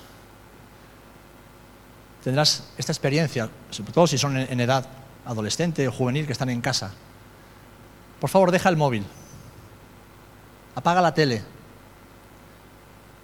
tendrás 2.22 2.68
esta 2.78 2.92
experiencia, 2.92 3.50
sobre 3.70 3.92
todo 3.92 4.06
si 4.06 4.18
son 4.18 4.36
en 4.36 4.60
edad 4.60 4.86
adolescente 5.24 5.86
o 5.88 5.92
juvenil 5.92 6.26
que 6.26 6.32
están 6.32 6.50
en 6.50 6.60
casa. 6.60 6.92
Por 8.20 8.30
favor, 8.30 8.50
deja 8.50 8.68
el 8.68 8.76
móvil. 8.76 9.04
Apaga 10.74 11.00
la 11.00 11.14
tele. 11.14 11.42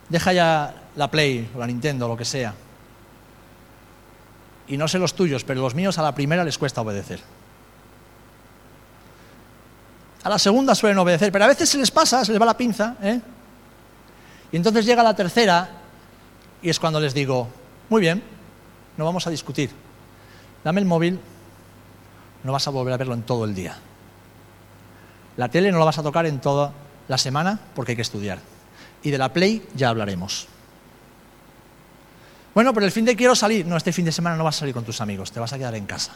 Deja 0.08 0.32
ya 0.32 0.74
la 0.94 1.10
Play 1.10 1.50
o 1.54 1.58
la 1.58 1.66
Nintendo, 1.66 2.08
lo 2.08 2.16
que 2.16 2.24
sea. 2.24 2.54
Y 4.68 4.76
no 4.76 4.88
sé 4.88 4.98
los 4.98 5.14
tuyos, 5.14 5.44
pero 5.44 5.60
los 5.60 5.74
míos 5.74 5.98
a 5.98 6.02
la 6.02 6.14
primera 6.14 6.44
les 6.44 6.58
cuesta 6.58 6.80
obedecer. 6.80 7.20
A 10.24 10.28
la 10.28 10.38
segunda 10.38 10.74
suelen 10.74 10.98
obedecer, 10.98 11.30
pero 11.30 11.44
a 11.44 11.48
veces 11.48 11.68
se 11.68 11.78
les 11.78 11.90
pasa, 11.90 12.24
se 12.24 12.32
les 12.32 12.40
va 12.40 12.46
la 12.46 12.56
pinza. 12.56 12.96
¿eh? 13.00 13.20
Y 14.50 14.56
entonces 14.56 14.84
llega 14.84 15.02
la 15.02 15.14
tercera 15.14 15.68
y 16.62 16.68
es 16.68 16.80
cuando 16.80 16.98
les 16.98 17.14
digo, 17.14 17.48
muy 17.88 18.00
bien, 18.00 18.22
no 18.96 19.04
vamos 19.04 19.26
a 19.26 19.30
discutir. 19.30 19.70
Dame 20.64 20.80
el 20.80 20.86
móvil, 20.86 21.20
no 22.42 22.52
vas 22.52 22.66
a 22.66 22.70
volver 22.70 22.94
a 22.94 22.96
verlo 22.96 23.14
en 23.14 23.22
todo 23.22 23.44
el 23.44 23.54
día. 23.54 23.76
La 25.36 25.48
tele 25.48 25.70
no 25.70 25.78
la 25.78 25.84
vas 25.84 25.98
a 25.98 26.02
tocar 26.02 26.26
en 26.26 26.40
toda 26.40 26.72
la 27.06 27.18
semana 27.18 27.60
porque 27.74 27.92
hay 27.92 27.96
que 27.96 28.02
estudiar. 28.02 28.38
Y 29.06 29.12
de 29.12 29.18
la 29.18 29.32
Play 29.32 29.64
ya 29.76 29.90
hablaremos. 29.90 30.48
Bueno, 32.52 32.74
pero 32.74 32.86
el 32.86 32.90
fin 32.90 33.04
de 33.04 33.14
quiero 33.14 33.36
salir. 33.36 33.64
No, 33.64 33.76
este 33.76 33.92
fin 33.92 34.04
de 34.04 34.10
semana 34.10 34.34
no 34.34 34.42
vas 34.42 34.56
a 34.56 34.58
salir 34.58 34.74
con 34.74 34.84
tus 34.84 35.00
amigos, 35.00 35.30
te 35.30 35.38
vas 35.38 35.52
a 35.52 35.58
quedar 35.58 35.76
en 35.76 35.86
casa. 35.86 36.10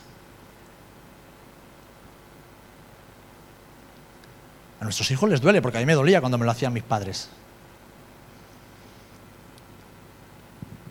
A 4.80 4.82
nuestros 4.82 5.08
hijos 5.12 5.30
les 5.30 5.40
duele, 5.40 5.62
porque 5.62 5.78
a 5.78 5.80
mí 5.80 5.86
me 5.86 5.94
dolía 5.94 6.18
cuando 6.20 6.36
me 6.36 6.44
lo 6.44 6.50
hacían 6.50 6.72
mis 6.72 6.82
padres. 6.82 7.28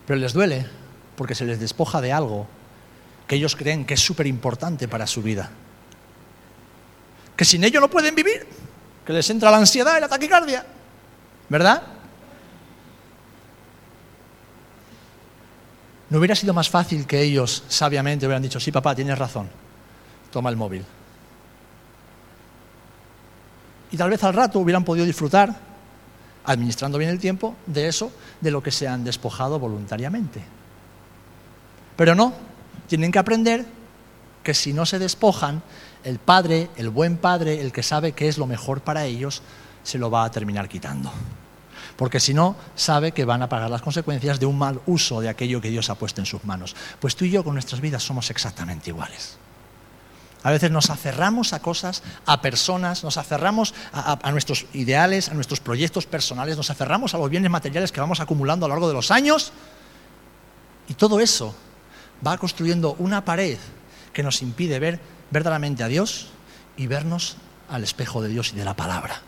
Pero 0.08 0.22
les 0.22 0.32
duele 0.32 0.68
porque 1.18 1.36
se 1.36 1.44
les 1.44 1.60
despoja 1.60 2.00
de 2.00 2.14
algo 2.14 2.48
que 3.28 3.36
ellos 3.36 3.58
creen 3.58 3.84
que 3.84 3.96
es 3.96 4.00
súper 4.00 4.26
importante 4.26 4.88
para 4.88 5.06
su 5.06 5.22
vida. 5.22 5.50
Que 7.36 7.44
sin 7.44 7.62
ello 7.66 7.82
no 7.82 7.90
pueden 7.90 8.16
vivir, 8.16 8.48
que 9.06 9.12
les 9.12 9.30
entra 9.30 9.52
la 9.52 9.58
ansiedad 9.58 9.98
y 9.98 10.00
la 10.00 10.08
taquicardia. 10.08 10.79
¿Verdad? 11.50 11.82
¿No 16.10 16.18
hubiera 16.18 16.36
sido 16.36 16.54
más 16.54 16.70
fácil 16.70 17.06
que 17.06 17.22
ellos 17.22 17.64
sabiamente 17.68 18.26
hubieran 18.26 18.42
dicho, 18.42 18.60
sí, 18.60 18.72
papá, 18.72 18.96
tienes 18.96 19.18
razón, 19.18 19.50
toma 20.32 20.50
el 20.50 20.56
móvil? 20.56 20.84
Y 23.92 23.98
tal 23.98 24.10
vez 24.10 24.24
al 24.24 24.34
rato 24.34 24.60
hubieran 24.60 24.84
podido 24.84 25.06
disfrutar, 25.06 25.56
administrando 26.46 26.98
bien 26.98 27.12
el 27.12 27.20
tiempo, 27.20 27.56
de 27.66 27.88
eso, 27.88 28.12
de 28.42 28.52
lo 28.52 28.62
que 28.62 28.72
se 28.72 28.88
han 28.88 29.04
despojado 29.04 29.60
voluntariamente. 29.60 30.44
Pero 31.96 32.16
no, 32.16 32.34
tienen 32.88 33.12
que 33.12 33.20
aprender 33.20 33.66
que 34.44 34.54
si 34.54 34.74
no 34.74 34.86
se 34.86 35.00
despojan, 35.00 35.62
el 36.04 36.18
padre, 36.18 36.70
el 36.76 36.90
buen 36.90 37.18
padre, 37.18 37.62
el 37.62 37.72
que 37.72 37.84
sabe 37.84 38.14
qué 38.14 38.28
es 38.28 38.38
lo 38.38 38.48
mejor 38.48 38.82
para 38.82 39.06
ellos, 39.06 39.42
se 39.84 39.98
lo 39.98 40.10
va 40.10 40.24
a 40.24 40.32
terminar 40.32 40.70
quitando. 40.70 41.12
Porque 42.00 42.22
si 42.22 42.34
no, 42.34 42.56
sabe 42.76 43.12
que 43.12 43.26
van 43.26 43.42
a 43.44 43.50
pagar 43.50 43.70
las 43.70 43.82
consecuencias 43.82 44.40
de 44.40 44.46
un 44.46 44.58
mal 44.58 44.80
uso 44.86 45.20
de 45.20 45.28
aquello 45.28 45.60
que 45.60 45.70
Dios 45.70 45.90
ha 45.90 45.96
puesto 45.96 46.22
en 46.22 46.26
sus 46.26 46.46
manos. 46.46 46.74
Pues 47.02 47.18
tú 47.18 47.26
y 47.26 47.30
yo 47.30 47.44
con 47.44 47.56
nuestras 47.56 47.82
vidas 47.82 48.04
somos 48.04 48.30
exactamente 48.30 48.90
iguales. 48.90 49.38
A 50.44 50.50
veces 50.50 50.72
nos 50.72 50.90
aferramos 50.92 51.52
a 51.52 51.62
cosas, 51.62 52.02
a 52.26 52.42
personas, 52.42 53.04
nos 53.04 53.18
aferramos 53.18 53.74
a, 53.92 54.32
nuestros 54.32 54.66
ideales, 54.72 55.28
a 55.28 55.34
nuestros 55.34 55.60
proyectos 55.60 56.06
personales, 56.06 56.56
nos 56.56 56.70
aferramos 56.70 57.16
a 57.16 57.18
los 57.18 57.30
bienes 57.30 57.52
materiales 57.52 57.92
que 57.92 58.00
vamos 58.00 58.22
acumulando 58.22 58.66
a 58.66 58.70
lo 58.70 58.76
largo 58.76 58.88
de 58.88 58.94
los 58.94 59.12
años 59.12 59.52
y 60.88 60.94
todo 60.94 61.20
eso 61.20 61.54
va 62.26 62.38
construyendo 62.38 62.96
una 63.00 63.26
pared 63.26 63.58
que 64.14 64.24
nos 64.24 64.42
impide 64.42 64.80
ver 64.80 65.02
verdaderamente 65.32 65.84
a 65.84 65.90
Dios 65.90 66.30
y 66.78 66.88
vernos 66.88 67.36
al 67.68 67.84
espejo 67.84 68.22
de 68.22 68.30
Dios 68.30 68.54
y 68.54 68.56
de 68.56 68.64
la 68.64 68.74
palabra. 68.74 69.22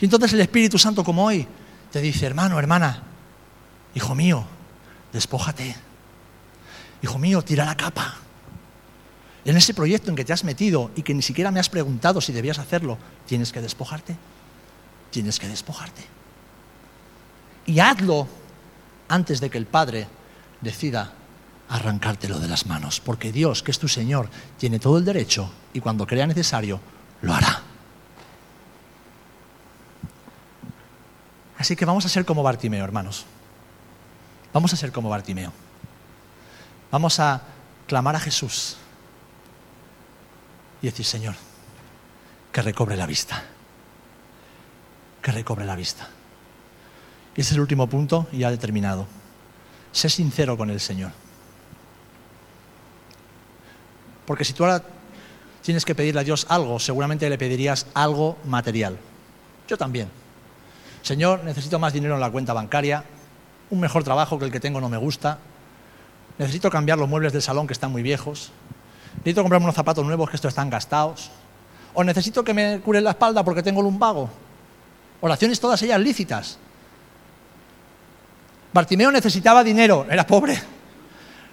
Y 0.00 0.06
entonces 0.06 0.32
el 0.32 0.40
Espíritu 0.40 0.80
Santo 0.80 1.04
como 1.04 1.26
hoy 1.26 1.46
te 1.92 2.00
dice, 2.00 2.26
hermano, 2.26 2.58
hermana, 2.58 3.02
hijo 3.94 4.14
mío, 4.14 4.44
despójate. 5.12 5.76
Hijo 7.02 7.18
mío, 7.18 7.42
tira 7.42 7.66
la 7.66 7.76
capa. 7.76 8.14
En 9.44 9.56
ese 9.56 9.74
proyecto 9.74 10.08
en 10.08 10.16
que 10.16 10.24
te 10.24 10.32
has 10.32 10.42
metido 10.42 10.90
y 10.96 11.02
que 11.02 11.14
ni 11.14 11.20
siquiera 11.20 11.50
me 11.50 11.60
has 11.60 11.68
preguntado 11.68 12.20
si 12.20 12.32
debías 12.32 12.58
hacerlo, 12.58 12.96
tienes 13.26 13.52
que 13.52 13.60
despojarte. 13.60 14.16
Tienes 15.10 15.38
que 15.38 15.48
despojarte. 15.48 16.02
Y 17.66 17.78
hazlo 17.80 18.26
antes 19.08 19.40
de 19.40 19.50
que 19.50 19.58
el 19.58 19.66
Padre 19.66 20.08
decida 20.62 21.12
arrancártelo 21.68 22.38
de 22.38 22.48
las 22.48 22.66
manos, 22.66 23.00
porque 23.00 23.32
Dios, 23.32 23.62
que 23.62 23.70
es 23.70 23.78
tu 23.78 23.88
Señor, 23.88 24.30
tiene 24.58 24.78
todo 24.78 24.96
el 24.96 25.04
derecho 25.04 25.52
y 25.74 25.80
cuando 25.80 26.06
crea 26.06 26.26
necesario, 26.26 26.80
lo 27.20 27.34
hará. 27.34 27.61
Así 31.62 31.76
que 31.76 31.84
vamos 31.84 32.04
a 32.04 32.08
ser 32.08 32.24
como 32.24 32.42
Bartimeo, 32.42 32.82
hermanos. 32.82 33.24
Vamos 34.52 34.72
a 34.72 34.76
ser 34.76 34.90
como 34.90 35.08
Bartimeo. 35.08 35.52
Vamos 36.90 37.20
a 37.20 37.40
clamar 37.86 38.16
a 38.16 38.18
Jesús 38.18 38.78
y 40.82 40.86
decir, 40.86 41.06
Señor, 41.06 41.36
que 42.50 42.62
recobre 42.62 42.96
la 42.96 43.06
vista. 43.06 43.44
Que 45.22 45.30
recobre 45.30 45.64
la 45.64 45.76
vista. 45.76 46.08
Y 47.36 47.42
ese 47.42 47.50
es 47.50 47.54
el 47.54 47.60
último 47.60 47.86
punto 47.86 48.26
y 48.32 48.38
ya 48.38 48.50
he 48.50 48.58
terminado. 48.58 49.06
Sé 49.92 50.10
sincero 50.10 50.56
con 50.56 50.68
el 50.68 50.80
Señor. 50.80 51.12
Porque 54.26 54.44
si 54.44 54.52
tú 54.52 54.64
ahora 54.64 54.82
tienes 55.62 55.84
que 55.84 55.94
pedirle 55.94 56.22
a 56.22 56.24
Dios 56.24 56.44
algo, 56.48 56.80
seguramente 56.80 57.30
le 57.30 57.38
pedirías 57.38 57.86
algo 57.94 58.36
material. 58.46 58.98
Yo 59.68 59.78
también. 59.78 60.21
Señor, 61.02 61.42
necesito 61.44 61.78
más 61.78 61.92
dinero 61.92 62.14
en 62.14 62.20
la 62.20 62.30
cuenta 62.30 62.52
bancaria, 62.52 63.04
un 63.70 63.80
mejor 63.80 64.04
trabajo 64.04 64.38
que 64.38 64.44
el 64.44 64.52
que 64.52 64.60
tengo 64.60 64.80
no 64.80 64.88
me 64.88 64.96
gusta, 64.96 65.38
necesito 66.38 66.70
cambiar 66.70 66.98
los 66.98 67.08
muebles 67.08 67.32
del 67.32 67.42
salón 67.42 67.66
que 67.66 67.72
están 67.72 67.90
muy 67.90 68.02
viejos, 68.02 68.52
necesito 69.18 69.42
comprarme 69.42 69.64
unos 69.64 69.74
zapatos 69.74 70.06
nuevos 70.06 70.30
que 70.30 70.36
estos 70.36 70.50
están 70.50 70.70
gastados, 70.70 71.30
o 71.94 72.04
necesito 72.04 72.44
que 72.44 72.54
me 72.54 72.80
cure 72.80 73.00
la 73.00 73.10
espalda 73.10 73.44
porque 73.44 73.62
tengo 73.62 73.82
lumbago. 73.82 74.30
Oraciones 75.20 75.60
todas 75.60 75.82
ellas 75.82 76.00
lícitas. 76.00 76.58
Bartimeo 78.72 79.10
necesitaba 79.10 79.62
dinero, 79.62 80.06
era 80.08 80.26
pobre. 80.26 80.60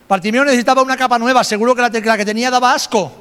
Bartimeo 0.07 0.45
necesitaba 0.45 0.81
una 0.81 0.95
capa 0.95 1.19
nueva, 1.19 1.43
seguro 1.43 1.75
que 1.75 1.81
la, 1.81 2.17
que 2.17 2.25
tenía 2.25 2.49
daba 2.49 2.73
asco. 2.73 3.11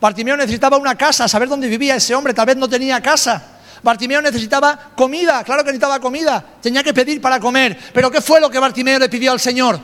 Bartimeo 0.00 0.36
necesitaba 0.36 0.76
una 0.76 0.96
casa, 0.96 1.26
saber 1.26 1.48
dónde 1.48 1.68
vivía 1.68 1.96
ese 1.96 2.14
hombre, 2.14 2.34
tal 2.34 2.46
vez 2.46 2.56
no 2.56 2.68
tenía 2.68 3.00
casa. 3.00 3.53
Bartimeo 3.84 4.22
necesitaba 4.22 4.92
comida, 4.96 5.44
claro 5.44 5.62
que 5.62 5.66
necesitaba 5.66 6.00
comida, 6.00 6.42
tenía 6.62 6.82
que 6.82 6.94
pedir 6.94 7.20
para 7.20 7.38
comer. 7.38 7.78
Pero 7.92 8.10
¿qué 8.10 8.22
fue 8.22 8.40
lo 8.40 8.50
que 8.50 8.58
Bartimeo 8.58 8.98
le 8.98 9.10
pidió 9.10 9.30
al 9.30 9.38
Señor? 9.38 9.78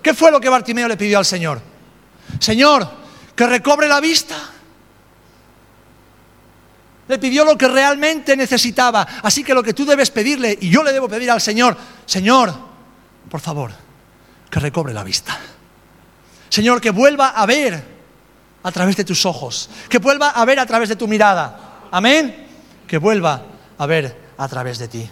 ¿Qué 0.00 0.14
fue 0.14 0.30
lo 0.30 0.40
que 0.40 0.48
Bartimeo 0.48 0.86
le 0.86 0.96
pidió 0.96 1.18
al 1.18 1.26
Señor? 1.26 1.60
Señor, 2.38 2.88
que 3.34 3.44
recobre 3.44 3.88
la 3.88 3.98
vista. 3.98 4.36
Le 7.08 7.18
pidió 7.18 7.44
lo 7.44 7.58
que 7.58 7.66
realmente 7.66 8.36
necesitaba. 8.36 9.04
Así 9.20 9.42
que 9.42 9.52
lo 9.52 9.64
que 9.64 9.74
tú 9.74 9.84
debes 9.84 10.12
pedirle, 10.12 10.56
y 10.60 10.70
yo 10.70 10.84
le 10.84 10.92
debo 10.92 11.08
pedir 11.08 11.28
al 11.32 11.40
Señor, 11.40 11.76
Señor, 12.06 12.54
por 13.28 13.40
favor, 13.40 13.72
que 14.48 14.60
recobre 14.60 14.94
la 14.94 15.02
vista. 15.02 15.36
Señor, 16.48 16.80
que 16.80 16.90
vuelva 16.90 17.30
a 17.30 17.44
ver 17.46 17.82
a 18.62 18.70
través 18.70 18.96
de 18.96 19.04
tus 19.04 19.26
ojos, 19.26 19.70
que 19.88 19.98
vuelva 19.98 20.30
a 20.30 20.44
ver 20.44 20.60
a 20.60 20.66
través 20.66 20.88
de 20.88 20.94
tu 20.94 21.08
mirada. 21.08 21.80
Amén. 21.90 22.45
Que 22.86 22.98
vuelva 22.98 23.42
a 23.78 23.86
ver 23.86 24.16
a 24.38 24.48
través 24.48 24.78
de 24.78 24.88
ti. 24.88 25.08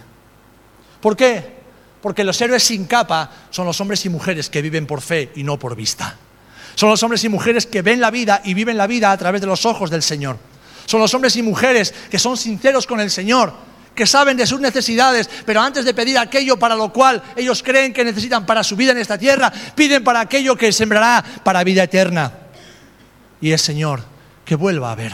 ¿Por 1.01 1.15
qué? 1.15 1.55
Porque 2.01 2.23
los 2.23 2.39
héroes 2.39 2.63
sin 2.63 2.85
capa 2.85 3.31
son 3.49 3.65
los 3.65 3.79
hombres 3.81 4.05
y 4.05 4.09
mujeres 4.09 4.49
que 4.49 4.61
viven 4.61 4.85
por 4.85 5.01
fe 5.01 5.31
y 5.35 5.43
no 5.43 5.57
por 5.57 5.75
vista. 5.75 6.15
Son 6.75 6.89
los 6.89 7.01
hombres 7.03 7.23
y 7.23 7.29
mujeres 7.29 7.65
que 7.65 7.81
ven 7.81 8.01
la 8.01 8.11
vida 8.11 8.41
y 8.43 8.53
viven 8.53 8.77
la 8.77 8.85
vida 8.85 9.11
a 9.11 9.17
través 9.17 9.41
de 9.41 9.47
los 9.47 9.65
ojos 9.65 9.89
del 9.89 10.03
Señor. 10.03 10.37
Son 10.85 10.99
los 10.99 11.13
hombres 11.13 11.35
y 11.35 11.41
mujeres 11.41 11.93
que 12.09 12.19
son 12.19 12.37
sinceros 12.37 12.85
con 12.85 12.99
el 12.99 13.09
Señor, 13.09 13.53
que 13.95 14.05
saben 14.05 14.37
de 14.37 14.45
sus 14.45 14.59
necesidades, 14.59 15.29
pero 15.45 15.61
antes 15.61 15.85
de 15.85 15.93
pedir 15.93 16.17
aquello 16.19 16.59
para 16.59 16.75
lo 16.75 16.91
cual 16.91 17.23
ellos 17.35 17.63
creen 17.63 17.93
que 17.93 18.03
necesitan 18.03 18.45
para 18.45 18.63
su 18.63 18.75
vida 18.75 18.91
en 18.91 18.97
esta 18.97 19.17
tierra, 19.17 19.51
piden 19.73 20.03
para 20.03 20.19
aquello 20.19 20.55
que 20.57 20.71
sembrará 20.71 21.23
para 21.43 21.63
vida 21.63 21.83
eterna. 21.83 22.31
Y 23.39 23.51
es 23.51 23.61
Señor, 23.61 24.03
que 24.43 24.55
vuelva 24.55 24.91
a 24.91 24.95
ver, 24.95 25.13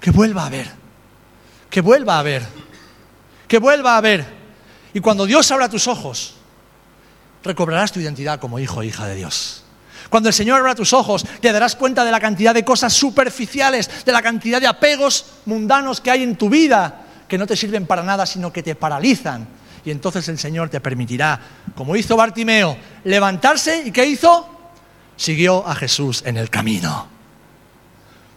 que 0.00 0.12
vuelva 0.12 0.46
a 0.46 0.50
ver, 0.50 0.83
que 1.74 1.80
vuelva 1.80 2.20
a 2.20 2.22
ver, 2.22 2.46
que 3.48 3.58
vuelva 3.58 3.96
a 3.96 4.00
ver. 4.00 4.24
Y 4.92 5.00
cuando 5.00 5.26
Dios 5.26 5.50
abra 5.50 5.68
tus 5.68 5.88
ojos, 5.88 6.36
recobrarás 7.42 7.90
tu 7.90 7.98
identidad 7.98 8.38
como 8.38 8.60
hijo 8.60 8.80
e 8.80 8.86
hija 8.86 9.08
de 9.08 9.16
Dios. 9.16 9.64
Cuando 10.08 10.28
el 10.28 10.34
Señor 10.36 10.60
abra 10.60 10.76
tus 10.76 10.92
ojos, 10.92 11.26
te 11.40 11.50
darás 11.50 11.74
cuenta 11.74 12.04
de 12.04 12.12
la 12.12 12.20
cantidad 12.20 12.54
de 12.54 12.64
cosas 12.64 12.92
superficiales, 12.92 14.04
de 14.04 14.12
la 14.12 14.22
cantidad 14.22 14.60
de 14.60 14.68
apegos 14.68 15.26
mundanos 15.46 16.00
que 16.00 16.12
hay 16.12 16.22
en 16.22 16.36
tu 16.36 16.48
vida, 16.48 17.06
que 17.26 17.38
no 17.38 17.44
te 17.44 17.56
sirven 17.56 17.88
para 17.88 18.04
nada, 18.04 18.24
sino 18.24 18.52
que 18.52 18.62
te 18.62 18.76
paralizan. 18.76 19.44
Y 19.84 19.90
entonces 19.90 20.28
el 20.28 20.38
Señor 20.38 20.68
te 20.68 20.80
permitirá, 20.80 21.40
como 21.74 21.96
hizo 21.96 22.16
Bartimeo, 22.16 22.76
levantarse 23.02 23.82
y 23.86 23.90
¿qué 23.90 24.06
hizo? 24.06 24.48
Siguió 25.16 25.66
a 25.66 25.74
Jesús 25.74 26.22
en 26.24 26.36
el 26.36 26.50
camino. 26.50 27.13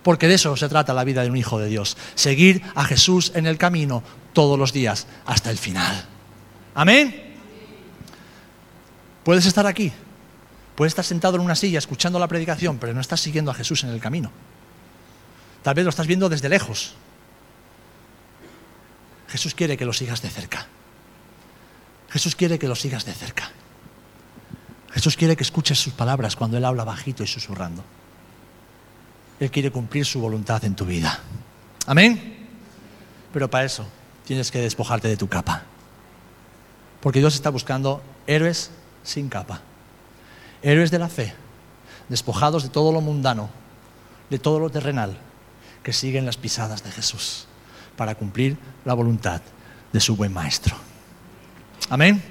Porque 0.07 0.29
de 0.29 0.35
eso 0.35 0.55
se 0.55 0.69
trata 0.69 0.93
la 0.93 1.03
vida 1.03 1.21
de 1.21 1.29
un 1.29 1.35
hijo 1.35 1.59
de 1.59 1.67
Dios, 1.67 1.97
seguir 2.15 2.63
a 2.75 2.85
Jesús 2.85 3.33
en 3.35 3.45
el 3.45 3.57
camino 3.57 4.03
todos 4.31 4.57
los 4.57 4.71
días 4.71 5.05
hasta 5.25 5.51
el 5.51 5.57
final. 5.57 6.05
Amén. 6.75 7.35
Puedes 9.25 9.45
estar 9.45 9.67
aquí, 9.67 9.91
puedes 10.75 10.91
estar 10.91 11.03
sentado 11.03 11.35
en 11.35 11.41
una 11.41 11.55
silla 11.55 11.77
escuchando 11.77 12.19
la 12.19 12.29
predicación, 12.29 12.77
pero 12.77 12.93
no 12.93 13.01
estás 13.01 13.19
siguiendo 13.19 13.51
a 13.51 13.53
Jesús 13.53 13.83
en 13.83 13.89
el 13.89 13.99
camino. 13.99 14.31
Tal 15.61 15.75
vez 15.75 15.83
lo 15.83 15.89
estás 15.89 16.07
viendo 16.07 16.29
desde 16.29 16.47
lejos, 16.47 16.93
Jesús 19.27 19.53
quiere 19.55 19.75
que 19.75 19.83
lo 19.83 19.91
sigas 19.91 20.21
de 20.21 20.29
cerca. 20.29 20.67
Jesús 22.11 22.37
quiere 22.37 22.57
que 22.57 22.69
lo 22.69 22.75
sigas 22.75 23.03
de 23.03 23.11
cerca. 23.11 23.51
Jesús 24.89 25.17
quiere 25.17 25.35
que 25.35 25.43
escuches 25.43 25.77
sus 25.77 25.91
palabras 25.91 26.37
cuando 26.37 26.55
Él 26.55 26.63
habla 26.63 26.85
bajito 26.85 27.23
y 27.23 27.27
susurrando. 27.27 27.83
Él 29.39 29.51
quiere 29.51 29.71
cumplir 29.71 30.05
su 30.05 30.19
voluntad 30.19 30.63
en 30.65 30.75
tu 30.75 30.85
vida. 30.85 31.19
Amén. 31.85 32.47
Pero 33.33 33.49
para 33.49 33.65
eso 33.65 33.85
tienes 34.25 34.51
que 34.51 34.59
despojarte 34.59 35.07
de 35.07 35.17
tu 35.17 35.27
capa. 35.27 35.63
Porque 37.01 37.19
Dios 37.19 37.35
está 37.35 37.49
buscando 37.49 38.01
héroes 38.25 38.71
sin 39.03 39.29
capa. 39.29 39.61
Héroes 40.61 40.91
de 40.91 40.99
la 40.99 41.07
fe, 41.07 41.33
despojados 42.09 42.63
de 42.63 42.69
todo 42.69 42.91
lo 42.91 42.99
mundano, 42.99 43.49
de 44.29 44.39
todo 44.39 44.59
lo 44.59 44.69
terrenal, 44.69 45.17
que 45.83 45.93
siguen 45.93 46.25
las 46.25 46.37
pisadas 46.37 46.83
de 46.83 46.91
Jesús 46.91 47.47
para 47.95 48.15
cumplir 48.15 48.57
la 48.85 48.93
voluntad 48.93 49.41
de 49.93 49.99
su 49.99 50.15
buen 50.15 50.33
maestro. 50.33 50.75
Amén. 51.89 52.21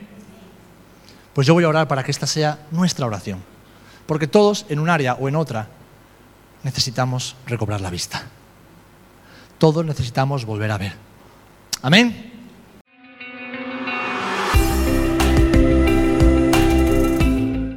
Pues 1.32 1.46
yo 1.46 1.54
voy 1.54 1.64
a 1.64 1.68
orar 1.68 1.88
para 1.88 2.02
que 2.02 2.10
esta 2.10 2.26
sea 2.26 2.66
nuestra 2.70 3.06
oración. 3.06 3.42
Porque 4.06 4.26
todos, 4.26 4.66
en 4.68 4.78
un 4.78 4.90
área 4.90 5.14
o 5.14 5.28
en 5.28 5.36
otra, 5.36 5.68
necesitamos 6.66 7.36
recobrar 7.46 7.80
la 7.80 7.90
vista. 7.90 8.26
Todos 9.58 9.86
necesitamos 9.86 10.44
volver 10.44 10.72
a 10.72 10.78
ver. 10.78 10.94
Amén. 11.80 12.35